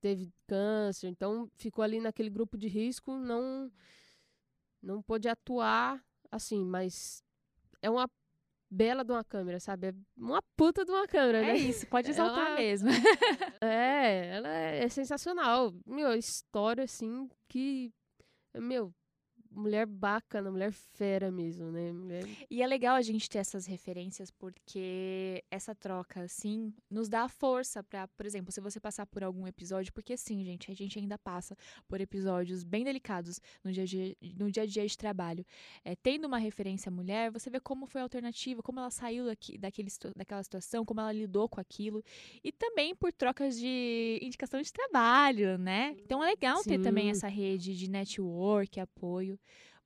teve 0.00 0.32
câncer, 0.46 1.08
então 1.08 1.48
ficou 1.54 1.84
ali 1.84 2.00
naquele 2.00 2.30
grupo 2.30 2.56
de 2.58 2.66
risco, 2.68 3.16
não 3.16 3.70
não 4.82 5.02
pôde 5.02 5.28
atuar 5.28 6.04
assim, 6.30 6.64
mas 6.64 7.22
é 7.82 7.88
uma 7.90 8.08
bela 8.70 9.04
de 9.04 9.12
uma 9.12 9.24
câmera, 9.24 9.58
sabe? 9.60 9.88
É 9.88 9.92
uma 10.16 10.42
puta 10.56 10.84
de 10.84 10.90
uma 10.90 11.06
câmera, 11.06 11.38
É 11.38 11.42
né? 11.52 11.56
isso, 11.56 11.86
pode 11.86 12.10
exaltar 12.10 12.48
Ela- 12.48 12.56
mesmo. 12.56 12.88
É, 13.62 14.26
ela 14.36 14.48
é, 14.48 14.84
é 14.84 14.88
sensacional. 14.88 15.74
Meu, 15.86 16.12
história 16.14 16.84
assim 16.84 17.28
que 17.48 17.92
meu, 18.54 18.92
mulher 19.58 19.86
bacana, 19.86 20.50
mulher 20.50 20.72
fera 20.72 21.30
mesmo, 21.30 21.70
né? 21.70 21.92
Mulher 21.92 22.24
E 22.50 22.62
é 22.62 22.66
legal 22.66 22.96
a 22.96 23.02
gente 23.02 23.28
ter 23.28 23.38
essas 23.38 23.66
referências 23.66 24.30
porque 24.30 25.44
essa 25.50 25.74
troca, 25.74 26.22
assim, 26.22 26.72
nos 26.90 27.08
dá 27.08 27.28
força 27.28 27.82
pra, 27.82 28.08
por 28.08 28.24
exemplo, 28.24 28.52
se 28.52 28.60
você 28.60 28.80
passar 28.80 29.06
por 29.06 29.22
algum 29.22 29.46
episódio, 29.46 29.92
porque 29.92 30.16
sim, 30.16 30.44
gente, 30.44 30.70
a 30.70 30.74
gente 30.74 30.98
ainda 30.98 31.18
passa 31.18 31.56
por 31.86 32.00
episódios 32.00 32.64
bem 32.64 32.84
delicados 32.84 33.40
no 33.64 33.72
dia 33.72 33.82
a 33.82 33.86
dia, 33.86 34.16
no 34.36 34.50
dia, 34.50 34.62
a 34.62 34.66
dia 34.66 34.86
de 34.86 34.96
trabalho. 34.96 35.44
É, 35.84 35.96
tendo 35.96 36.26
uma 36.26 36.38
referência 36.38 36.90
mulher, 36.90 37.30
você 37.30 37.50
vê 37.50 37.60
como 37.60 37.86
foi 37.86 38.00
a 38.00 38.04
alternativa, 38.04 38.62
como 38.62 38.78
ela 38.78 38.90
saiu 38.90 39.26
daqui, 39.26 39.58
daquele, 39.58 39.90
daquela 40.16 40.42
situação, 40.42 40.84
como 40.84 41.00
ela 41.00 41.12
lidou 41.12 41.48
com 41.48 41.60
aquilo. 41.60 42.02
E 42.42 42.52
também 42.52 42.94
por 42.94 43.12
trocas 43.12 43.58
de 43.58 44.18
indicação 44.22 44.60
de 44.60 44.72
trabalho, 44.72 45.58
né? 45.58 45.96
Então 45.98 46.22
é 46.22 46.26
legal 46.28 46.62
ter 46.62 46.80
também 46.80 47.06
Sim. 47.06 47.10
essa 47.10 47.28
rede 47.28 47.76
de 47.76 47.90
network, 47.90 48.78
apoio. 48.80 49.38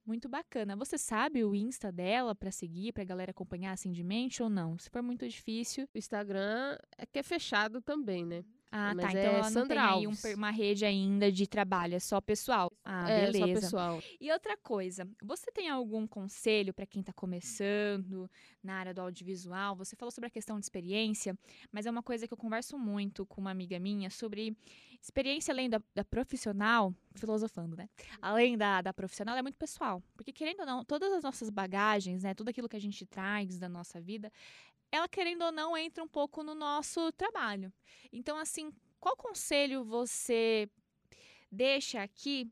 Muito 0.04 0.28
bacana. 0.28 0.74
Você 0.76 0.98
sabe 0.98 1.44
o 1.44 1.54
Insta 1.54 1.92
dela 1.92 2.34
para 2.34 2.50
seguir, 2.50 2.92
pra 2.92 3.04
galera 3.04 3.30
acompanhar 3.30 3.72
assim 3.72 3.92
de 3.92 4.02
mente 4.02 4.42
ou 4.42 4.50
não? 4.50 4.76
Se 4.78 4.90
for 4.90 5.02
muito 5.02 5.28
difícil. 5.28 5.88
O 5.94 5.98
Instagram 5.98 6.76
é 6.98 7.06
que 7.06 7.18
é 7.18 7.22
fechado 7.22 7.80
também, 7.80 8.24
né? 8.26 8.44
Ah, 8.74 8.94
Mas 8.94 9.12
tá. 9.12 9.18
é 9.18 9.20
Então 9.20 9.34
ela 9.34 9.42
não 9.42 9.50
Sandra 9.50 9.74
tem 9.76 9.84
aí 9.84 10.06
um 10.06 10.10
Alves. 10.10 10.34
uma 10.34 10.50
rede 10.50 10.84
ainda 10.86 11.30
de 11.30 11.46
trabalho, 11.46 11.94
é 11.94 12.00
só 12.00 12.18
pessoal. 12.22 12.72
Ah, 12.82 13.08
é, 13.10 13.26
beleza. 13.26 13.38
só 13.38 13.60
pessoal. 13.60 14.02
E 14.18 14.32
outra 14.32 14.56
coisa, 14.56 15.06
você 15.22 15.52
tem 15.52 15.68
algum 15.68 16.06
conselho 16.06 16.72
para 16.72 16.86
quem 16.86 17.00
está 17.00 17.12
começando 17.12 18.30
na 18.64 18.74
área 18.76 18.94
do 18.94 19.02
audiovisual? 19.02 19.76
Você 19.76 19.94
falou 19.94 20.10
sobre 20.10 20.28
a 20.28 20.30
questão 20.30 20.58
de 20.58 20.64
experiência, 20.64 21.38
mas 21.70 21.84
é 21.84 21.90
uma 21.90 22.02
coisa 22.02 22.26
que 22.26 22.32
eu 22.32 22.38
converso 22.38 22.78
muito 22.78 23.26
com 23.26 23.42
uma 23.42 23.50
amiga 23.50 23.78
minha 23.78 24.08
sobre 24.08 24.56
experiência 25.02 25.52
além 25.52 25.68
da, 25.68 25.82
da 25.94 26.04
profissional, 26.04 26.94
filosofando, 27.14 27.76
né? 27.76 27.90
Além 28.22 28.56
da, 28.56 28.80
da 28.80 28.94
profissional, 28.94 29.36
é 29.36 29.42
muito 29.42 29.58
pessoal. 29.58 30.00
Porque, 30.16 30.32
querendo 30.32 30.60
ou 30.60 30.66
não, 30.66 30.84
todas 30.84 31.12
as 31.12 31.24
nossas 31.24 31.50
bagagens, 31.50 32.22
né? 32.22 32.34
Tudo 32.34 32.48
aquilo 32.50 32.68
que 32.68 32.76
a 32.76 32.80
gente 32.80 33.04
traz 33.04 33.58
da 33.58 33.68
nossa 33.68 34.00
vida, 34.00 34.32
ela, 34.92 35.08
querendo 35.08 35.42
ou 35.42 35.50
não, 35.50 35.76
entra 35.76 36.04
um 36.04 36.08
pouco 36.08 36.44
no 36.44 36.54
nosso 36.54 37.10
trabalho. 37.12 37.72
Então, 38.12 38.36
assim, 38.36 38.70
qual 39.00 39.16
conselho 39.16 39.82
você 39.82 40.70
deixa 41.50 42.02
aqui 42.02 42.48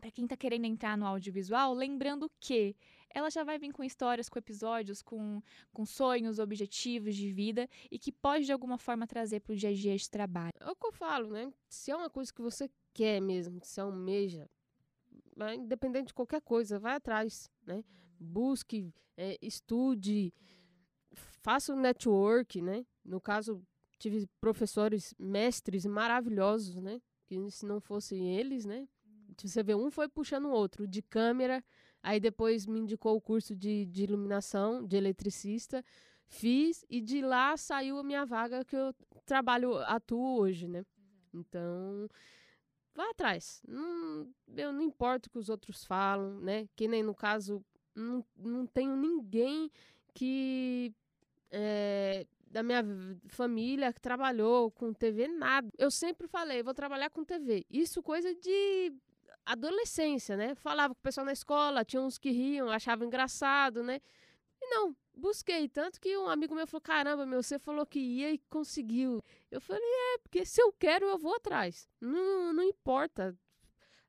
para 0.00 0.10
quem 0.10 0.24
está 0.24 0.36
querendo 0.36 0.64
entrar 0.66 0.96
no 0.96 1.06
audiovisual, 1.06 1.74
lembrando 1.74 2.30
que 2.38 2.76
ela 3.10 3.30
já 3.30 3.42
vai 3.42 3.58
vir 3.58 3.72
com 3.72 3.82
histórias, 3.82 4.28
com 4.28 4.38
episódios, 4.38 5.00
com, 5.00 5.42
com 5.72 5.86
sonhos, 5.86 6.38
objetivos 6.38 7.16
de 7.16 7.32
vida 7.32 7.68
e 7.90 7.98
que 7.98 8.12
pode 8.12 8.44
de 8.44 8.52
alguma 8.52 8.78
forma 8.78 9.06
trazer 9.06 9.40
para 9.40 9.54
o 9.54 9.56
dia 9.56 9.70
a 9.70 9.74
dia 9.74 9.96
de 9.96 10.10
trabalho. 10.10 10.52
É 10.60 10.70
o 10.70 10.76
que 10.76 10.86
eu 10.86 10.92
falo, 10.92 11.30
né? 11.30 11.52
Se 11.68 11.90
é 11.90 11.96
uma 11.96 12.10
coisa 12.10 12.32
que 12.32 12.42
você 12.42 12.70
quer 12.92 13.20
mesmo, 13.20 13.58
você 13.62 13.80
almeja, 13.80 14.48
vai- 15.34 15.56
independente 15.56 16.08
de 16.08 16.14
qualquer 16.14 16.42
coisa, 16.42 16.78
vai 16.78 16.94
atrás, 16.96 17.50
né? 17.66 17.82
Busque, 18.20 18.92
é, 19.16 19.38
estude, 19.40 20.32
faça 21.46 21.72
o 21.72 21.76
network, 21.76 22.60
né? 22.60 22.84
No 23.04 23.20
caso, 23.20 23.62
tive 24.00 24.26
professores, 24.40 25.14
mestres 25.16 25.86
maravilhosos, 25.86 26.74
né? 26.82 27.00
Que 27.24 27.48
se 27.52 27.64
não 27.64 27.80
fossem 27.80 28.36
eles, 28.36 28.64
né? 28.64 28.88
Você 29.40 29.62
vê, 29.62 29.72
um 29.72 29.88
foi 29.88 30.08
puxando 30.08 30.46
o 30.46 30.50
outro, 30.50 30.88
de 30.88 31.00
câmera, 31.02 31.64
aí 32.02 32.18
depois 32.18 32.66
me 32.66 32.80
indicou 32.80 33.14
o 33.14 33.20
curso 33.20 33.54
de, 33.54 33.86
de 33.86 34.02
iluminação, 34.02 34.84
de 34.84 34.96
eletricista, 34.96 35.84
fiz, 36.26 36.84
e 36.90 37.00
de 37.00 37.20
lá 37.20 37.56
saiu 37.56 37.98
a 37.98 38.02
minha 38.02 38.26
vaga 38.26 38.64
que 38.64 38.74
eu 38.74 38.92
trabalho, 39.24 39.76
atuo 39.84 40.40
hoje, 40.40 40.66
né? 40.66 40.84
Então, 41.32 42.08
vai 42.92 43.08
atrás. 43.10 43.62
Não, 43.68 44.28
eu 44.56 44.72
não 44.72 44.82
importa 44.82 45.28
o 45.28 45.30
que 45.30 45.38
os 45.38 45.48
outros 45.48 45.84
falam, 45.84 46.40
né? 46.40 46.68
Que 46.74 46.88
nem 46.88 47.04
no 47.04 47.14
caso, 47.14 47.64
não, 47.94 48.26
não 48.36 48.66
tenho 48.66 48.96
ninguém 48.96 49.70
que 50.12 50.92
é, 51.58 52.26
da 52.50 52.62
minha 52.62 52.84
família 53.28 53.92
que 53.92 54.00
trabalhou 54.00 54.70
com 54.70 54.92
TV, 54.92 55.26
nada. 55.26 55.68
Eu 55.78 55.90
sempre 55.90 56.28
falei, 56.28 56.62
vou 56.62 56.74
trabalhar 56.74 57.08
com 57.08 57.24
TV. 57.24 57.64
Isso 57.70 58.02
coisa 58.02 58.34
de 58.34 58.92
adolescência, 59.44 60.36
né? 60.36 60.54
Falava 60.54 60.94
com 60.94 61.00
o 61.00 61.02
pessoal 61.02 61.24
na 61.24 61.32
escola, 61.32 61.84
tinha 61.84 62.02
uns 62.02 62.18
que 62.18 62.30
riam, 62.30 62.68
achavam 62.68 63.06
engraçado, 63.06 63.82
né? 63.82 64.00
E 64.60 64.66
não, 64.68 64.94
busquei. 65.14 65.66
Tanto 65.68 65.98
que 65.98 66.16
um 66.18 66.28
amigo 66.28 66.54
meu 66.54 66.66
falou: 66.66 66.82
caramba, 66.82 67.24
meu, 67.24 67.42
você 67.42 67.58
falou 67.58 67.86
que 67.86 67.98
ia 67.98 68.32
e 68.32 68.38
conseguiu. 68.50 69.22
Eu 69.50 69.60
falei: 69.60 69.82
é, 69.82 70.18
porque 70.18 70.44
se 70.44 70.60
eu 70.60 70.72
quero, 70.72 71.06
eu 71.06 71.18
vou 71.18 71.34
atrás. 71.36 71.88
Não, 72.00 72.52
não 72.52 72.62
importa. 72.62 73.34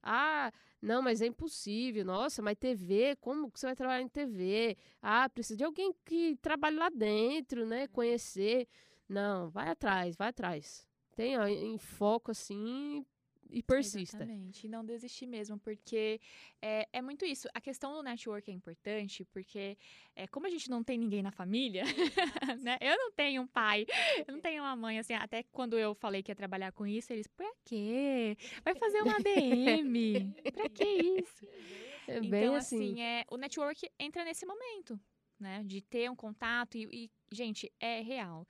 Ah, 0.02 0.52
não, 0.82 1.02
mas 1.02 1.22
é 1.22 1.26
impossível. 1.28 2.06
Nossa, 2.06 2.42
mas 2.42 2.58
TV, 2.58 3.16
como 3.18 3.52
que 3.52 3.60
você 3.60 3.68
vai 3.68 3.76
trabalhar 3.76 4.02
em 4.02 4.08
TV? 4.10 4.78
Ah, 5.02 5.30
precisa 5.30 5.58
de 5.58 5.64
alguém 5.64 5.94
que 6.06 6.36
trabalhe 6.42 6.78
lá 6.78 6.90
dentro, 6.90 7.66
né? 7.66 7.88
Conhecer. 7.88 8.68
Não, 9.10 9.50
vai 9.50 9.70
atrás, 9.70 10.16
vai 10.16 10.30
atrás. 10.30 10.88
Tenha 11.16 11.50
em 11.50 11.78
foco 11.78 12.32
assim 12.32 13.06
e 13.50 13.64
persista. 13.64 14.18
Exatamente. 14.18 14.66
E 14.66 14.70
não 14.70 14.84
desistir 14.86 15.26
mesmo, 15.26 15.58
porque 15.60 16.20
é, 16.62 16.88
é 16.92 17.02
muito 17.02 17.26
isso. 17.26 17.48
A 17.54 17.62
questão 17.62 17.94
do 17.94 18.04
network 18.04 18.50
é 18.50 18.54
importante, 18.54 19.26
porque 19.26 19.78
é, 20.16 20.28
como 20.28 20.48
a 20.48 20.50
gente 20.50 20.70
não 20.70 20.84
tem 20.84 20.98
ninguém 20.98 21.22
na 21.22 21.32
família, 21.32 21.84
né? 22.62 22.78
Eu 22.82 22.98
não 22.98 23.12
tenho 23.12 23.42
um 23.42 23.48
pai, 23.48 23.86
eu 24.28 24.34
não 24.34 24.42
tenho 24.42 24.64
uma 24.64 24.76
mãe, 24.76 25.00
assim, 25.00 25.14
até 25.14 25.44
quando 25.44 25.78
eu 25.78 25.94
falei 25.96 26.24
que 26.24 26.32
ia 26.32 26.36
trabalhar 26.36 26.72
com 26.72 26.86
isso, 26.86 27.14
eles, 27.14 27.28
pra 27.28 27.52
quê? 27.66 28.38
Vai 28.64 28.76
fazer 28.76 29.02
uma 29.02 29.16
ADM? 29.16 30.34
pra 30.54 30.70
que 30.70 30.86
isso? 30.86 31.48
É 32.08 32.22
bem 32.22 32.44
então, 32.44 32.56
assim. 32.56 32.78
assim, 32.94 33.02
é, 33.02 33.26
o 33.30 33.38
network 33.38 33.90
entra 34.00 34.24
nesse 34.24 34.46
momento, 34.46 35.00
né? 35.40 35.62
De 35.66 35.82
ter 35.82 36.10
um 36.10 36.16
contato 36.16 36.78
e, 36.78 36.88
e, 36.92 37.12
gente, 37.32 37.72
é 37.80 38.02
real. 38.02 38.48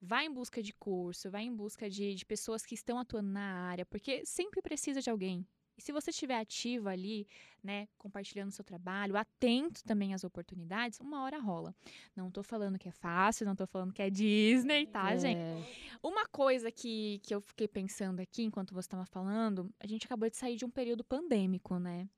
Vai 0.00 0.26
em 0.26 0.32
busca 0.32 0.62
de 0.62 0.72
curso, 0.72 1.30
vai 1.30 1.42
em 1.42 1.54
busca 1.54 1.90
de, 1.90 2.14
de 2.14 2.24
pessoas 2.24 2.64
que 2.64 2.74
estão 2.74 2.98
atuando 2.98 3.28
na 3.30 3.68
área, 3.68 3.84
porque 3.84 4.24
sempre 4.24 4.62
precisa 4.62 5.00
de 5.00 5.10
alguém. 5.10 5.46
E 5.78 5.80
se 5.80 5.92
você 5.92 6.10
estiver 6.10 6.36
ativo 6.36 6.88
ali, 6.88 7.24
né, 7.62 7.86
compartilhando 7.96 8.50
seu 8.50 8.64
trabalho, 8.64 9.16
atento 9.16 9.84
também 9.84 10.12
às 10.12 10.24
oportunidades, 10.24 10.98
uma 10.98 11.22
hora 11.22 11.38
rola. 11.38 11.72
Não 12.16 12.32
tô 12.32 12.42
falando 12.42 12.76
que 12.76 12.88
é 12.88 12.92
fácil, 12.92 13.46
não 13.46 13.54
tô 13.54 13.64
falando 13.64 13.92
que 13.92 14.02
é 14.02 14.10
Disney, 14.10 14.86
tá, 14.86 15.16
gente? 15.16 15.38
É, 15.38 15.64
Uma 16.02 16.26
coisa 16.26 16.72
que, 16.72 17.20
que 17.22 17.32
eu 17.32 17.40
fiquei 17.40 17.68
pensando 17.68 18.18
aqui 18.18 18.42
enquanto 18.42 18.74
você 18.74 18.86
estava 18.86 19.06
falando, 19.06 19.72
a 19.78 19.86
gente 19.86 20.04
acabou 20.04 20.28
de 20.28 20.36
sair 20.36 20.56
de 20.56 20.64
um 20.64 20.70
período 20.70 21.04
pandêmico, 21.04 21.78
né? 21.78 22.08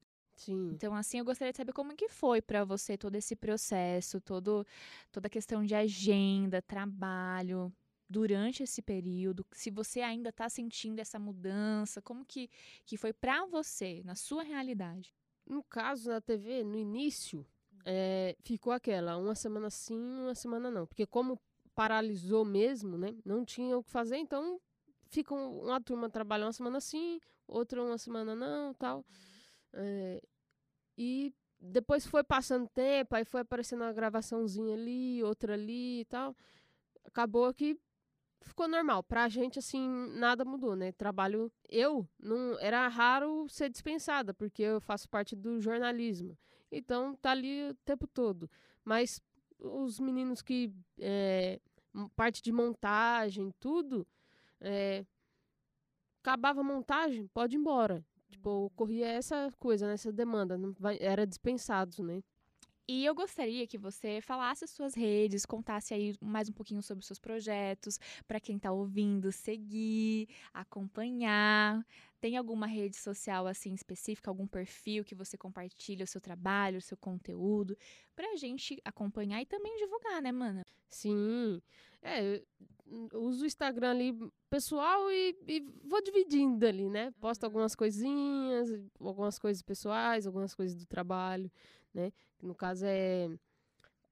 Sim. 0.41 0.75
Então, 0.75 0.95
assim, 0.95 1.19
eu 1.19 1.25
gostaria 1.25 1.53
de 1.53 1.57
saber 1.57 1.73
como 1.73 1.95
que 1.97 2.09
foi 2.09 2.41
para 2.41 2.65
você 2.65 2.97
todo 2.97 3.15
esse 3.17 3.35
processo, 3.37 4.21
todo, 4.21 4.67
toda 5.13 5.27
a 5.27 5.31
questão 5.31 5.65
de 5.65 5.75
agenda, 5.75 6.63
trabalho, 6.63 7.73
durante 8.09 8.63
esse 8.65 8.83
período, 8.83 9.47
se 9.53 9.71
você 9.71 10.01
ainda 10.01 10.31
está 10.31 10.49
sentindo 10.49 10.99
essa 11.01 11.19
mudança, 11.19 12.03
como 12.03 12.25
que, 12.25 12.49
que 12.85 12.97
foi 12.97 13.13
para 13.13 13.47
você, 13.47 14.03
na 14.05 14.15
sua 14.15 14.43
realidade? 14.43 15.15
No 15.47 15.63
caso 15.63 16.09
da 16.11 16.21
TV, 16.21 16.65
no 16.65 16.77
início, 16.79 17.47
é, 17.85 18.37
ficou 18.43 18.73
aquela, 18.73 19.17
uma 19.17 19.35
semana 19.35 19.71
sim, 19.71 19.99
uma 20.21 20.35
semana 20.35 20.71
não. 20.71 20.87
Porque 20.87 21.07
como 21.07 21.41
paralisou 21.75 22.45
mesmo, 22.45 22.97
né? 22.99 23.17
Não 23.25 23.45
tinha 23.45 23.77
o 23.79 23.83
que 23.83 23.91
fazer, 23.91 24.17
então 24.17 24.61
fica 25.09 25.35
um- 25.35 25.63
uma 25.67 25.81
turma 25.81 26.09
trabalha 26.11 26.47
uma 26.47 26.53
semana 26.53 26.81
sim, 26.81 27.21
outra 27.47 27.83
uma 27.83 27.99
semana 27.99 28.35
não, 28.35 28.75
tal. 28.75 29.05
É, 29.73 30.23
e 30.97 31.33
depois 31.61 32.07
foi 32.07 32.25
passando 32.25 32.69
tempo, 32.69 33.15
aí 33.15 33.25
foi 33.25 33.43
aparecendo 33.43 33.83
uma 33.83 33.93
gravaçãozinha 33.93 34.75
ali, 34.75 35.23
outra 35.23 35.55
ali 35.55 36.01
e 36.01 36.05
tal. 36.07 36.35
Acabou 37.05 37.53
que 37.53 37.79
ficou 38.43 38.67
normal. 38.69 39.03
Pra 39.03 39.29
gente, 39.29 39.59
assim, 39.59 39.89
nada 40.17 40.45
mudou, 40.45 40.75
né? 40.75 40.93
Trabalho. 40.93 41.53
Eu 41.69 42.09
não. 42.19 42.59
Era 42.61 42.89
raro 42.89 43.47
ser 43.49 43.69
dispensada, 43.71 44.33
porque 44.35 44.63
eu 44.63 44.81
faço 44.81 45.09
parte 45.09 45.37
do 45.37 45.61
jornalismo. 45.61 46.37
Então, 46.73 47.15
tá 47.17 47.33
ali 47.33 47.71
o 47.71 47.75
tempo 47.85 48.07
todo. 48.07 48.51
Mas 48.85 49.21
os 49.59 50.01
meninos 50.01 50.43
que. 50.43 50.73
É, 50.99 51.61
parte 52.17 52.43
de 52.43 52.53
montagem, 52.53 53.53
tudo. 53.61 54.07
É, 54.61 55.05
acabava 56.23 56.61
a 56.61 56.65
montagem, 56.65 57.27
pode 57.29 57.57
ir 57.57 57.59
embora. 57.59 58.05
Tipo, 58.31 58.67
ocorria 58.67 59.09
essa 59.09 59.51
coisa, 59.59 59.87
né? 59.87 59.95
Essa 59.95 60.13
demanda. 60.13 60.57
Não 60.57 60.73
vai, 60.79 60.99
era 61.01 61.27
dispensados, 61.27 61.99
né? 61.99 62.23
E 62.93 63.05
eu 63.05 63.15
gostaria 63.15 63.69
que 63.69 63.79
você 63.79 64.21
falasse 64.21 64.65
as 64.65 64.71
suas 64.71 64.95
redes, 64.95 65.47
contasse 65.47 65.95
aí 65.95 66.13
mais 66.21 66.49
um 66.49 66.53
pouquinho 66.53 66.83
sobre 66.83 67.03
os 67.03 67.07
seus 67.07 67.21
projetos, 67.21 68.01
para 68.27 68.41
quem 68.41 68.57
está 68.57 68.73
ouvindo, 68.73 69.31
seguir, 69.31 70.29
acompanhar. 70.53 71.87
Tem 72.21 72.37
alguma 72.37 72.67
rede 72.67 72.97
social 72.97 73.47
assim 73.47 73.73
específica, 73.73 74.31
algum 74.31 74.47
perfil 74.47 75.05
que 75.05 75.15
você 75.15 75.39
compartilha 75.39 76.05
o 76.05 76.07
seu 76.07 76.21
trabalho, 76.21 76.79
o 76.79 76.83
seu 76.83 76.97
conteúdo, 76.97 77.77
pra 78.15 78.37
gente 78.37 78.81
acompanhar 78.85 79.41
e 79.41 79.47
também 79.47 79.75
divulgar, 79.77 80.21
né, 80.21 80.31
mana? 80.31 80.65
Sim. 80.87 81.63
É, 82.03 82.43
eu 83.13 83.23
uso 83.23 83.45
o 83.45 83.47
Instagram 83.47 83.91
ali 83.91 84.19
pessoal 84.51 85.11
e, 85.11 85.35
e 85.47 85.61
vou 85.85 86.03
dividindo 86.03 86.67
ali, 86.67 86.91
né? 86.91 87.11
Posto 87.21 87.45
algumas 87.45 87.75
coisinhas, 87.75 88.69
algumas 88.99 89.39
coisas 89.39 89.63
pessoais, 89.63 90.27
algumas 90.27 90.55
coisas 90.55 90.77
do 90.77 90.87
trabalho, 90.87 91.51
né? 91.95 92.13
No 92.43 92.55
caso 92.55 92.85
é 92.87 93.29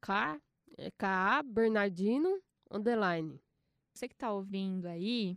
K, 0.00 0.40
é 0.78 0.90
KA 0.92 1.42
Bernardino 1.42 2.40
underline. 2.70 3.38
Você 3.92 4.08
que 4.08 4.14
tá 4.14 4.32
ouvindo 4.32 4.86
aí, 4.86 5.36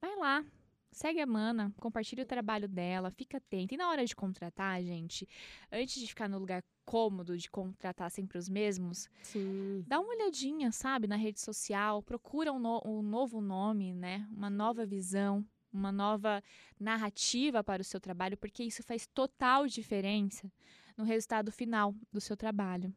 vai 0.00 0.16
lá, 0.16 0.44
segue 0.92 1.20
a 1.20 1.26
Mana, 1.26 1.72
compartilha 1.78 2.22
o 2.22 2.26
trabalho 2.26 2.68
dela, 2.68 3.10
fica 3.10 3.38
atenta. 3.38 3.74
E 3.74 3.76
na 3.76 3.88
hora 3.88 4.04
de 4.04 4.14
contratar, 4.14 4.82
gente, 4.82 5.28
antes 5.70 6.00
de 6.00 6.06
ficar 6.06 6.28
no 6.28 6.38
lugar 6.38 6.62
cômodo 6.84 7.36
de 7.36 7.50
contratar 7.50 8.10
sempre 8.10 8.38
os 8.38 8.48
mesmos, 8.48 9.08
Sim. 9.22 9.84
dá 9.86 9.98
uma 9.98 10.10
olhadinha, 10.14 10.70
sabe, 10.70 11.06
na 11.06 11.16
rede 11.16 11.40
social, 11.40 12.02
procura 12.02 12.52
um, 12.52 12.58
no- 12.58 12.82
um 12.84 13.02
novo 13.02 13.40
nome, 13.40 13.94
né? 13.94 14.28
Uma 14.30 14.50
nova 14.50 14.84
visão, 14.86 15.44
uma 15.72 15.90
nova 15.90 16.42
narrativa 16.78 17.64
para 17.64 17.80
o 17.82 17.84
seu 17.84 17.98
trabalho, 18.00 18.36
porque 18.36 18.62
isso 18.62 18.82
faz 18.82 19.06
total 19.06 19.66
diferença. 19.66 20.50
no 20.94 21.04
resultado 21.04 21.50
final 21.50 21.94
do 22.12 22.20
seu 22.20 22.36
trabalho 22.36 22.94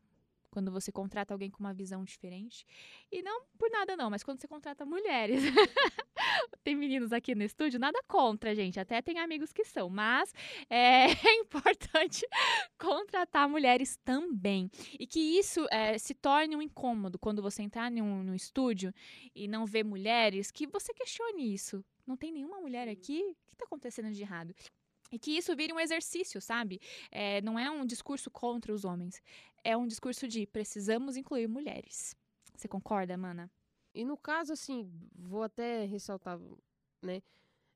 quando 0.55 0.71
você 0.71 0.89
contrata 0.89 1.33
alguém 1.33 1.51
com 1.51 1.59
uma 1.59 1.73
visão 1.73 2.01
diferente. 2.05 2.65
E 3.11 3.21
não 3.21 3.43
por 3.57 3.69
nada 3.69 3.97
não, 3.97 4.09
mas 4.09 4.23
quando 4.23 4.39
você 4.39 4.47
contrata 4.47 4.85
mulheres. 4.85 5.43
tem 6.63 6.73
meninos 6.73 7.11
aqui 7.11 7.35
no 7.35 7.43
estúdio, 7.43 7.77
nada 7.77 8.01
contra, 8.07 8.55
gente. 8.55 8.79
Até 8.79 9.01
tem 9.01 9.19
amigos 9.19 9.51
que 9.51 9.65
são, 9.65 9.89
mas 9.89 10.33
é, 10.69 11.07
é 11.27 11.33
importante 11.41 12.25
contratar 12.79 13.49
mulheres 13.49 13.97
também. 14.05 14.71
E 14.97 15.05
que 15.05 15.19
isso 15.19 15.67
é, 15.69 15.97
se 15.97 16.13
torne 16.13 16.55
um 16.55 16.61
incômodo 16.61 17.19
quando 17.19 17.41
você 17.41 17.61
entrar 17.61 17.91
num, 17.91 18.23
num 18.23 18.33
estúdio 18.33 18.93
e 19.35 19.49
não 19.49 19.65
ver 19.65 19.83
mulheres, 19.83 20.51
que 20.51 20.65
você 20.65 20.93
questione 20.93 21.53
isso. 21.53 21.83
Não 22.07 22.15
tem 22.15 22.31
nenhuma 22.31 22.61
mulher 22.61 22.87
aqui? 22.87 23.19
O 23.19 23.47
que 23.47 23.55
está 23.55 23.65
acontecendo 23.65 24.09
de 24.09 24.21
errado? 24.21 24.55
E 25.15 25.19
que 25.19 25.31
isso 25.31 25.55
vire 25.55 25.71
um 25.71 25.79
exercício, 25.79 26.41
sabe? 26.41 26.77
É, 27.09 27.41
não 27.41 27.57
é 27.57 27.71
um 27.71 27.85
discurso 27.85 28.29
contra 28.29 28.73
os 28.73 28.83
homens. 28.83 29.21
É 29.63 29.77
um 29.77 29.87
discurso 29.87 30.27
de 30.27 30.45
precisamos 30.45 31.15
incluir 31.15 31.47
mulheres. 31.47 32.13
Você 32.53 32.67
concorda, 32.67 33.15
Mana? 33.15 33.49
E 33.93 34.03
no 34.03 34.17
caso, 34.17 34.51
assim, 34.51 34.91
vou 35.15 35.43
até 35.43 35.85
ressaltar, 35.85 36.37
né? 37.01 37.23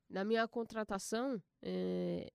Na 0.06 0.22
minha 0.22 0.46
contratação, 0.46 1.42
é, 1.62 2.30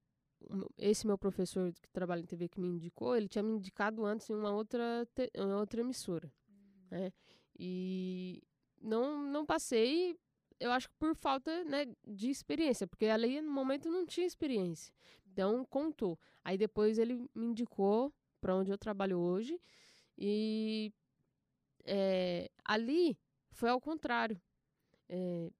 esse 0.75 1.05
meu 1.05 1.19
professor 1.19 1.71
que 1.71 1.87
trabalha 1.89 2.21
em 2.21 2.25
TV 2.25 2.49
que 2.49 2.59
me 2.59 2.67
indicou, 2.67 3.15
ele 3.15 3.27
tinha 3.27 3.43
me 3.43 3.53
indicado 3.53 4.03
antes 4.07 4.27
em 4.27 4.33
uma 4.33 4.49
outra, 4.49 5.07
uma 5.37 5.59
outra 5.59 5.81
emissora. 5.81 6.33
Uhum. 6.49 6.87
Né? 6.89 7.13
E 7.59 8.41
não, 8.81 9.23
não 9.23 9.45
passei 9.45 10.17
eu 10.59 10.71
acho 10.71 10.87
que 10.89 10.95
por 10.97 11.15
falta 11.15 11.63
né, 11.65 11.85
de 12.05 12.29
experiência, 12.29 12.87
porque 12.87 13.05
ali 13.05 13.41
no 13.41 13.51
momento 13.51 13.89
não 13.89 14.05
tinha 14.05 14.25
experiência. 14.25 14.93
Então 15.31 15.65
contou. 15.65 16.17
Aí 16.43 16.57
depois 16.57 16.97
ele 16.97 17.29
me 17.35 17.47
indicou 17.47 18.13
para 18.39 18.55
onde 18.55 18.71
eu 18.71 18.77
trabalho 18.77 19.19
hoje 19.19 19.59
e 20.17 20.93
é, 21.83 22.49
ali 22.63 23.17
foi 23.51 23.69
ao 23.69 23.81
contrário. 23.81 24.41
É, 25.09 25.51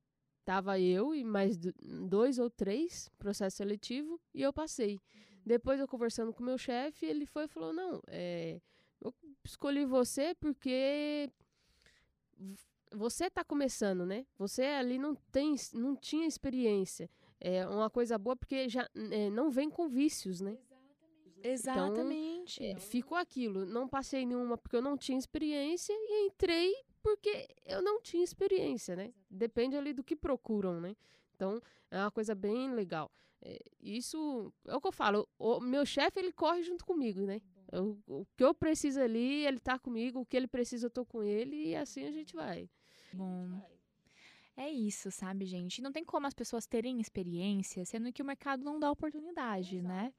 tava 0.44 0.80
eu 0.80 1.14
e 1.14 1.24
mais 1.24 1.58
dois 1.58 2.40
ou 2.40 2.50
três 2.50 3.10
processo 3.18 3.58
seletivo 3.58 4.20
e 4.34 4.42
eu 4.42 4.54
passei. 4.54 5.02
Depois 5.46 5.80
eu 5.80 5.88
conversando 5.88 6.34
com 6.34 6.44
meu 6.44 6.58
chefe, 6.58 7.06
ele 7.06 7.25
foi 7.25 7.46
e 7.46 7.48
falou: 7.48 7.74
não, 7.74 8.02
é, 8.08 8.62
eu 9.02 9.14
escolhi 9.44 9.86
você 9.86 10.34
porque 10.36 11.30
você 12.96 13.25
está 13.25 13.44
começando, 13.44 14.06
né? 14.06 14.25
Você 14.38 14.64
ali 14.64 14.98
não 14.98 15.16
tem, 15.32 15.56
não 15.74 15.96
tinha 15.96 16.25
experiência. 16.25 17.10
É 17.40 17.68
uma 17.68 17.90
coisa 17.90 18.18
boa 18.18 18.36
porque 18.36 18.68
já 18.70 18.90
é, 19.12 19.30
não 19.30 19.52
vem 19.52 19.70
com 19.70 19.88
vícios, 19.88 20.42
né? 20.42 20.58
Exatamente. 21.44 22.64
Então, 22.64 22.78
é, 22.78 22.80
ficou 22.80 23.18
aquilo. 23.18 23.66
Não 23.66 23.88
passei 23.88 24.25
nenhuma 24.25 24.58
porque 24.58 24.75
eu 24.75 24.82
não 24.82 24.98
tinha 24.98 25.18
experiência 25.18 25.94
e 25.94 26.28
entrei 26.28 26.74
porque 27.04 27.48
eu 27.68 27.84
não 27.84 28.02
tinha 28.02 28.24
experiência, 28.24 28.96
né? 28.96 29.14
Depende 29.30 29.78
ali 29.78 29.94
do 29.94 30.04
que 30.04 30.16
procuram, 30.16 30.82
né? 30.82 30.96
Então, 31.36 31.62
é 31.92 32.00
uma 32.00 32.10
coisa 32.10 32.34
bem 32.34 32.74
legal. 32.74 33.12
É, 33.44 33.60
isso 33.80 34.52
é 34.66 34.75
o 34.75 34.82
que 34.82 34.88
eu 34.88 34.92
falo. 34.92 35.30
O 35.38 35.60
meu 35.60 35.86
chefe, 35.86 36.20
ele 36.20 36.32
corre 36.32 36.64
junto 36.64 36.84
comigo, 36.84 37.22
né? 37.22 37.40
Eu, 37.72 38.00
o 38.08 38.25
que 38.36 38.44
eu 38.44 38.56
preciso 38.56 39.00
ali, 39.00 39.46
ele 39.46 39.60
tá 39.60 39.78
comigo. 39.78 40.22
O 40.22 40.25
que 40.25 40.36
ele 40.36 40.48
precisa, 40.48 40.88
eu 40.88 40.90
tô 40.90 41.06
com 41.06 41.22
ele. 41.22 41.68
E 41.68 41.75
assim 41.75 42.06
a 42.06 42.12
gente 42.12 42.36
vai. 42.36 42.68
Bom. 43.16 43.62
É 44.58 44.70
isso, 44.70 45.12
sabe, 45.12 45.46
gente? 45.46 45.82
Não 45.82 45.92
tem 45.92 46.04
como 46.06 46.28
as 46.28 46.34
pessoas 46.34 46.66
terem 46.66 47.00
experiência, 47.02 47.86
sendo 47.86 48.12
que 48.14 48.22
o 48.22 48.26
mercado 48.26 48.64
não 48.64 48.80
dá 48.80 48.90
oportunidade, 48.92 49.82
né? 49.82 50.06
Exato. 50.06 50.08
né? 50.08 50.14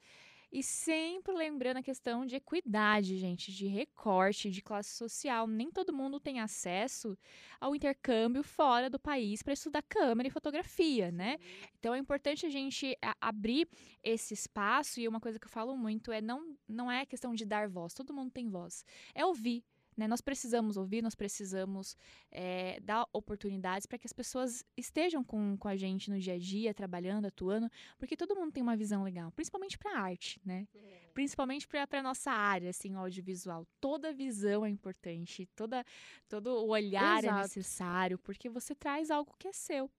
E 0.53 0.63
sempre 0.63 1.35
lembrando 1.35 1.79
a 1.79 1.83
questão 1.83 2.25
de 2.25 2.37
equidade, 2.37 3.19
gente, 3.19 3.53
de 3.53 3.67
recorte, 3.67 4.51
de 4.51 4.63
classe 4.63 4.91
social. 4.91 5.47
Nem 5.47 5.71
todo 5.71 5.93
mundo 5.93 6.21
tem 6.21 6.41
acesso 6.41 7.19
ao 7.61 7.75
intercâmbio 7.75 8.43
fora 8.43 8.89
do 8.89 8.99
país 8.99 9.43
para 9.43 9.53
estudar 9.53 9.83
câmera 9.83 10.29
e 10.29 10.31
fotografia, 10.31 11.11
né? 11.11 11.37
Então 11.79 11.95
é 11.95 11.99
importante 11.99 12.47
a 12.47 12.49
gente 12.49 12.97
abrir 13.21 13.69
esse 14.03 14.35
espaço. 14.35 15.01
E 15.01 15.09
uma 15.09 15.21
coisa 15.21 15.39
que 15.39 15.47
eu 15.47 15.51
falo 15.51 15.77
muito 15.77 16.13
é 16.13 16.21
não, 16.21 16.57
não 16.69 16.91
é 16.91 17.05
questão 17.05 17.35
de 17.35 17.45
dar 17.45 17.69
voz, 17.69 17.93
todo 17.93 18.15
mundo 18.15 18.31
tem 18.31 18.49
voz. 18.49 18.85
É 19.15 19.27
ouvir 19.27 19.65
né? 19.97 20.07
Nós 20.07 20.21
precisamos 20.21 20.77
ouvir, 20.77 21.03
nós 21.03 21.15
precisamos 21.15 21.97
é, 22.31 22.79
dar 22.81 23.07
oportunidades 23.13 23.87
para 23.87 23.99
que 23.99 24.07
as 24.07 24.13
pessoas 24.13 24.65
estejam 24.77 25.25
com, 25.25 25.57
com 25.57 25.69
a 25.69 25.77
gente 25.77 26.11
no 26.11 26.19
dia 26.19 26.35
a 26.35 26.39
dia, 26.39 26.75
trabalhando, 26.75 27.27
atuando, 27.27 27.71
porque 27.99 28.17
todo 28.17 28.37
mundo 28.37 28.53
tem 28.53 28.63
uma 28.63 28.77
visão 28.77 29.03
legal, 29.03 29.31
principalmente 29.33 29.79
para 29.79 29.99
a 29.99 30.01
arte, 30.01 30.41
né? 30.45 30.69
É. 30.75 31.11
Principalmente 31.15 31.67
para 31.67 31.87
a 31.91 32.03
nossa 32.03 32.31
área, 32.31 32.71
assim, 32.71 32.95
audiovisual. 32.95 33.67
Toda 33.81 34.13
visão 34.13 34.65
é 34.67 34.69
importante, 34.69 35.47
toda, 35.57 35.85
todo 36.29 36.49
o 36.49 36.69
olhar 36.69 37.25
é 37.25 37.29
Exato. 37.29 37.39
é 37.39 37.43
necessário, 37.43 38.19
porque 38.19 38.49
você 38.49 38.75
traz 38.75 39.11
algo 39.11 39.35
que 39.39 39.49
é 39.49 39.53
seu 39.53 39.91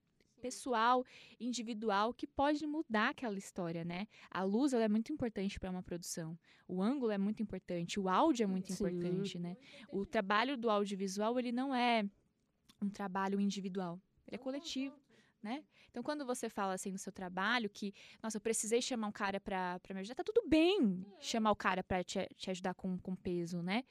pessoal, 0.47 1.05
individual, 1.39 2.13
que 2.13 2.25
pode 2.25 2.65
mudar 2.65 3.09
aquela 3.09 3.37
história, 3.37 3.83
né? 3.83 4.07
A 4.31 4.43
luz 4.43 4.71
ela 4.73 4.85
é 4.85 4.87
muito 4.87 5.11
importante 5.11 5.59
para 5.59 5.69
uma 5.69 5.83
produção. 5.83 6.39
O 6.67 6.81
ângulo 6.81 7.11
é 7.11 7.17
muito 7.17 7.43
importante, 7.43 7.99
o 7.99 8.07
áudio 8.07 8.43
é 8.43 8.47
muito 8.47 8.71
Sim. 8.71 8.73
importante, 8.73 9.37
né? 9.37 9.57
O 9.89 10.05
trabalho 10.05 10.55
do 10.55 10.69
audiovisual, 10.69 11.37
ele 11.37 11.51
não 11.51 11.75
é 11.75 12.05
um 12.81 12.89
trabalho 12.89 13.39
individual, 13.41 13.99
ele 14.25 14.35
é 14.35 14.37
coletivo. 14.37 14.95
Né? 15.43 15.63
Então, 15.91 16.01
quando 16.01 16.25
você 16.25 16.49
fala 16.49 16.73
assim 16.73 16.91
no 16.91 16.97
seu 16.97 17.11
trabalho 17.11 17.69
que, 17.69 17.93
nossa, 18.21 18.37
eu 18.37 18.41
precisei 18.41 18.81
chamar 18.81 19.07
um 19.07 19.11
cara 19.11 19.39
para 19.39 19.79
me 19.91 19.99
ajudar, 19.99 20.15
tá 20.15 20.23
tudo 20.23 20.41
bem 20.47 21.05
chamar 21.19 21.51
o 21.51 21.55
cara 21.55 21.83
para 21.83 22.03
te, 22.03 22.27
te 22.35 22.49
ajudar 22.49 22.73
com, 22.73 22.97
com 22.97 23.15
peso, 23.15 23.61
né? 23.61 23.83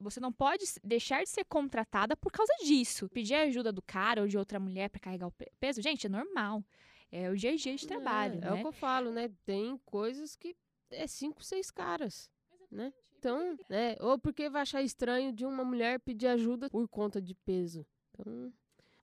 Você 0.00 0.20
não 0.20 0.32
pode 0.32 0.64
deixar 0.82 1.22
de 1.22 1.28
ser 1.28 1.44
contratada 1.44 2.16
por 2.16 2.32
causa 2.32 2.52
disso. 2.64 3.08
Pedir 3.08 3.34
ajuda 3.34 3.70
do 3.72 3.80
cara 3.80 4.22
ou 4.22 4.28
de 4.28 4.36
outra 4.36 4.58
mulher 4.58 4.90
para 4.90 5.00
carregar 5.00 5.28
o 5.28 5.34
peso, 5.60 5.80
gente, 5.80 6.06
é 6.06 6.10
normal. 6.10 6.64
É 7.10 7.30
o 7.30 7.36
dia 7.36 7.52
a 7.52 7.56
dia 7.56 7.76
de 7.76 7.86
trabalho. 7.86 8.38
É, 8.38 8.40
né? 8.40 8.48
é 8.48 8.52
o 8.52 8.60
que 8.60 8.66
eu 8.66 8.72
falo, 8.72 9.10
né? 9.12 9.30
Tem 9.44 9.78
coisas 9.84 10.34
que 10.34 10.56
é 10.90 11.06
cinco, 11.06 11.44
seis 11.44 11.70
caras. 11.70 12.30
Né? 12.70 12.92
Então, 13.18 13.56
né? 13.68 13.96
Ou 14.00 14.18
porque 14.18 14.48
vai 14.48 14.62
achar 14.62 14.82
estranho 14.82 15.32
de 15.32 15.44
uma 15.44 15.64
mulher 15.64 16.00
pedir 16.00 16.26
ajuda 16.26 16.68
por 16.70 16.88
conta 16.88 17.20
de 17.20 17.34
peso. 17.34 17.86
Então, 18.10 18.52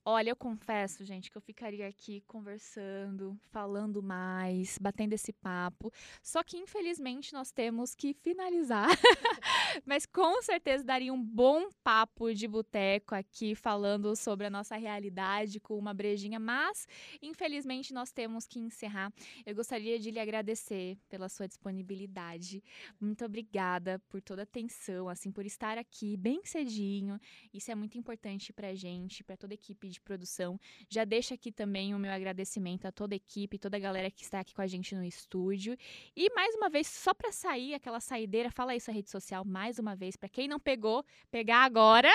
Olha, 0.02 0.30
eu 0.30 0.36
confesso, 0.36 1.04
gente, 1.04 1.30
que 1.30 1.36
eu 1.36 1.42
ficaria 1.42 1.86
aqui 1.86 2.22
conversando, 2.26 3.38
falando 3.50 4.02
mais, 4.02 4.78
batendo 4.78 5.12
esse 5.12 5.30
papo. 5.30 5.92
Só 6.22 6.42
que, 6.42 6.56
infelizmente, 6.56 7.34
nós 7.34 7.52
temos 7.52 7.94
que 7.94 8.14
finalizar. 8.14 8.88
Mas 9.84 10.06
com 10.06 10.40
certeza 10.40 10.82
daria 10.82 11.12
um 11.12 11.22
bom 11.22 11.68
papo 11.84 12.32
de 12.32 12.48
boteco 12.48 13.14
aqui, 13.14 13.54
falando 13.54 14.16
sobre 14.16 14.46
a 14.46 14.50
nossa 14.50 14.74
realidade 14.74 15.60
com 15.60 15.76
uma 15.78 15.92
brejinha. 15.92 16.40
Mas, 16.40 16.88
infelizmente, 17.20 17.92
nós 17.92 18.10
temos 18.10 18.46
que 18.46 18.58
encerrar. 18.58 19.12
Eu 19.44 19.54
gostaria 19.54 19.98
de 19.98 20.10
lhe 20.10 20.18
agradecer 20.18 20.96
pela 21.10 21.28
sua 21.28 21.46
disponibilidade. 21.46 22.64
Muito 22.98 23.22
obrigada 23.22 23.98
por 24.08 24.22
toda 24.22 24.42
a 24.42 24.44
atenção, 24.44 25.10
assim, 25.10 25.30
por 25.30 25.44
estar 25.44 25.76
aqui 25.76 26.16
bem 26.16 26.40
cedinho. 26.42 27.20
Isso 27.52 27.70
é 27.70 27.74
muito 27.74 27.98
importante 27.98 28.50
pra 28.50 28.74
gente, 28.74 29.22
pra 29.22 29.36
toda 29.36 29.52
a 29.52 29.56
equipe 29.56 29.89
de 29.90 30.00
produção. 30.00 30.58
Já 30.88 31.04
deixo 31.04 31.34
aqui 31.34 31.52
também 31.52 31.94
o 31.94 31.98
meu 31.98 32.12
agradecimento 32.12 32.86
a 32.86 32.92
toda 32.92 33.14
a 33.14 33.16
equipe, 33.16 33.58
toda 33.58 33.76
a 33.76 33.80
galera 33.80 34.10
que 34.10 34.22
está 34.22 34.40
aqui 34.40 34.54
com 34.54 34.62
a 34.62 34.66
gente 34.66 34.94
no 34.94 35.04
estúdio. 35.04 35.76
E 36.16 36.32
mais 36.34 36.54
uma 36.54 36.68
vez, 36.68 36.86
só 36.86 37.12
para 37.12 37.32
sair 37.32 37.74
aquela 37.74 38.00
saideira, 38.00 38.50
fala 38.50 38.72
aí 38.72 38.80
sua 38.80 38.94
rede 38.94 39.10
social 39.10 39.44
mais 39.44 39.78
uma 39.78 39.94
vez 39.94 40.16
para 40.16 40.28
quem 40.28 40.48
não 40.48 40.58
pegou, 40.58 41.04
pegar 41.30 41.64
agora. 41.64 42.10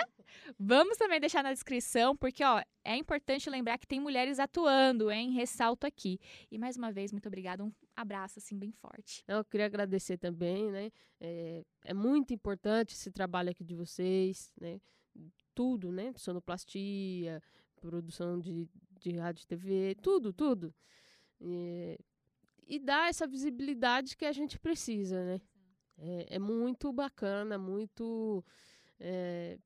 Vamos 0.59 0.97
também 0.97 1.19
deixar 1.19 1.43
na 1.43 1.53
descrição, 1.53 2.15
porque 2.15 2.43
ó, 2.43 2.61
é 2.83 2.95
importante 2.95 3.49
lembrar 3.49 3.77
que 3.77 3.87
tem 3.87 3.99
mulheres 3.99 4.39
atuando, 4.39 5.11
hein? 5.11 5.31
Ressalto 5.31 5.87
aqui. 5.87 6.19
E 6.51 6.57
mais 6.57 6.77
uma 6.77 6.91
vez, 6.91 7.11
muito 7.11 7.27
obrigada. 7.27 7.63
Um 7.63 7.71
abraço 7.95 8.39
assim 8.39 8.57
bem 8.57 8.71
forte. 8.71 9.23
Eu 9.27 9.43
queria 9.43 9.65
agradecer 9.65 10.17
também, 10.17 10.71
né? 10.71 10.91
É, 11.19 11.63
é 11.83 11.93
muito 11.93 12.33
importante 12.33 12.93
esse 12.93 13.11
trabalho 13.11 13.49
aqui 13.49 13.63
de 13.63 13.73
vocês, 13.73 14.53
né? 14.59 14.79
Tudo, 15.53 15.91
né? 15.91 16.13
Sonoplastia, 16.15 17.41
produção 17.85 18.39
de, 18.39 18.67
de 18.99 19.11
rádio 19.11 19.45
TV, 19.47 19.95
tudo, 20.01 20.33
tudo. 20.33 20.73
E, 21.39 21.97
e 22.67 22.79
dá 22.79 23.07
essa 23.07 23.27
visibilidade 23.27 24.17
que 24.17 24.25
a 24.25 24.31
gente 24.31 24.59
precisa, 24.59 25.23
né? 25.23 25.41
É, 25.97 26.35
é 26.35 26.39
muito 26.39 26.91
bacana, 26.91 27.57
muito 27.57 28.43
é, 28.99 29.57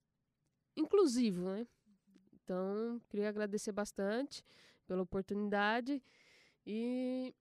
inclusivo, 0.75 1.49
né? 1.49 1.65
Então, 2.33 3.01
queria 3.09 3.29
agradecer 3.29 3.71
bastante 3.71 4.43
pela 4.85 5.03
oportunidade. 5.03 6.03
E 6.65 7.33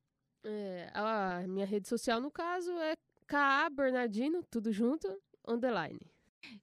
é, 0.44 0.90
a 0.94 1.44
minha 1.46 1.66
rede 1.66 1.88
social, 1.88 2.20
no 2.20 2.30
caso, 2.30 2.70
é 2.78 2.94
KA 3.26 3.68
Bernardino, 3.70 4.42
tudo 4.50 4.72
junto, 4.72 5.20
underline. 5.46 6.00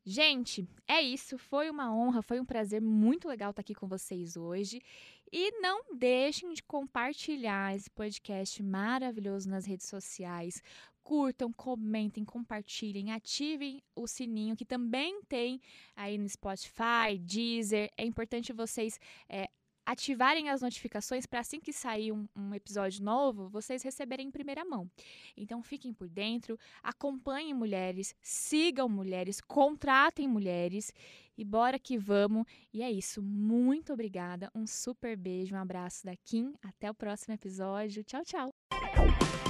Gente, 0.03 0.67
é 0.87 1.01
isso. 1.01 1.37
Foi 1.37 1.69
uma 1.69 1.93
honra, 1.93 2.21
foi 2.21 2.39
um 2.39 2.45
prazer 2.45 2.81
muito 2.81 3.27
legal 3.27 3.49
estar 3.51 3.61
aqui 3.61 3.75
com 3.75 3.87
vocês 3.87 4.37
hoje. 4.37 4.81
E 5.31 5.51
não 5.59 5.95
deixem 5.95 6.53
de 6.53 6.63
compartilhar 6.63 7.75
esse 7.75 7.89
podcast 7.89 8.61
maravilhoso 8.63 9.49
nas 9.49 9.65
redes 9.65 9.87
sociais. 9.87 10.61
curtam, 11.03 11.53
comentem, 11.53 12.25
compartilhem, 12.25 13.11
ativem 13.11 13.79
o 13.95 14.07
sininho 14.07 14.55
que 14.55 14.65
também 14.65 15.21
tem 15.29 15.61
aí 15.95 16.17
no 16.17 16.27
Spotify, 16.27 17.19
Deezer. 17.19 17.91
É 17.95 18.03
importante 18.03 18.51
vocês 18.51 18.99
é, 19.29 19.47
ativarem 19.85 20.49
as 20.49 20.61
notificações 20.61 21.25
para 21.25 21.41
assim 21.41 21.59
que 21.59 21.71
sair 21.71 22.11
um, 22.11 22.27
um, 22.35 22.53
episódio 22.53 23.03
novo, 23.03 23.49
vocês 23.49 23.83
receberem 23.83 24.27
em 24.27 24.31
primeira 24.31 24.65
mão. 24.65 24.89
Então 25.35 25.61
fiquem 25.61 25.93
por 25.93 26.09
dentro, 26.09 26.57
acompanhem 26.81 27.53
mulheres, 27.53 28.15
sigam 28.21 28.89
mulheres, 28.89 29.41
contratem 29.41 30.27
mulheres 30.27 30.93
e 31.37 31.43
bora 31.43 31.77
que 31.77 31.97
vamos. 31.97 32.45
E 32.73 32.81
é 32.81 32.91
isso. 32.91 33.21
Muito 33.21 33.93
obrigada. 33.93 34.49
Um 34.55 34.65
super 34.65 35.17
beijo, 35.17 35.55
um 35.55 35.59
abraço 35.59 36.05
da 36.05 36.15
Kim. 36.15 36.53
Até 36.61 36.89
o 36.89 36.93
próximo 36.95 37.33
episódio. 37.33 38.03
Tchau, 38.03 38.23
tchau. 38.23 38.54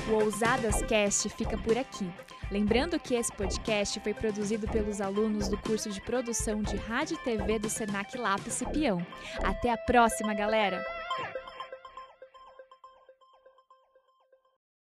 O 0.07 0.23
Ousadas 0.23 0.83
Cast 0.83 1.29
fica 1.29 1.57
por 1.57 1.75
aqui. 1.77 2.07
Lembrando 2.51 2.99
que 2.99 3.15
esse 3.15 3.31
podcast 3.31 3.99
foi 4.01 4.13
produzido 4.13 4.67
pelos 4.67 5.01
alunos 5.01 5.47
do 5.47 5.57
curso 5.57 5.89
de 5.89 5.99
produção 5.99 6.61
de 6.61 6.75
rádio 6.75 7.15
e 7.15 7.23
TV 7.23 7.57
do 7.57 7.69
Senac 7.69 8.15
Lápis 8.15 8.61
Peão. 8.71 9.05
Até 9.43 9.71
a 9.71 9.77
próxima, 9.77 10.35
galera! 10.35 10.85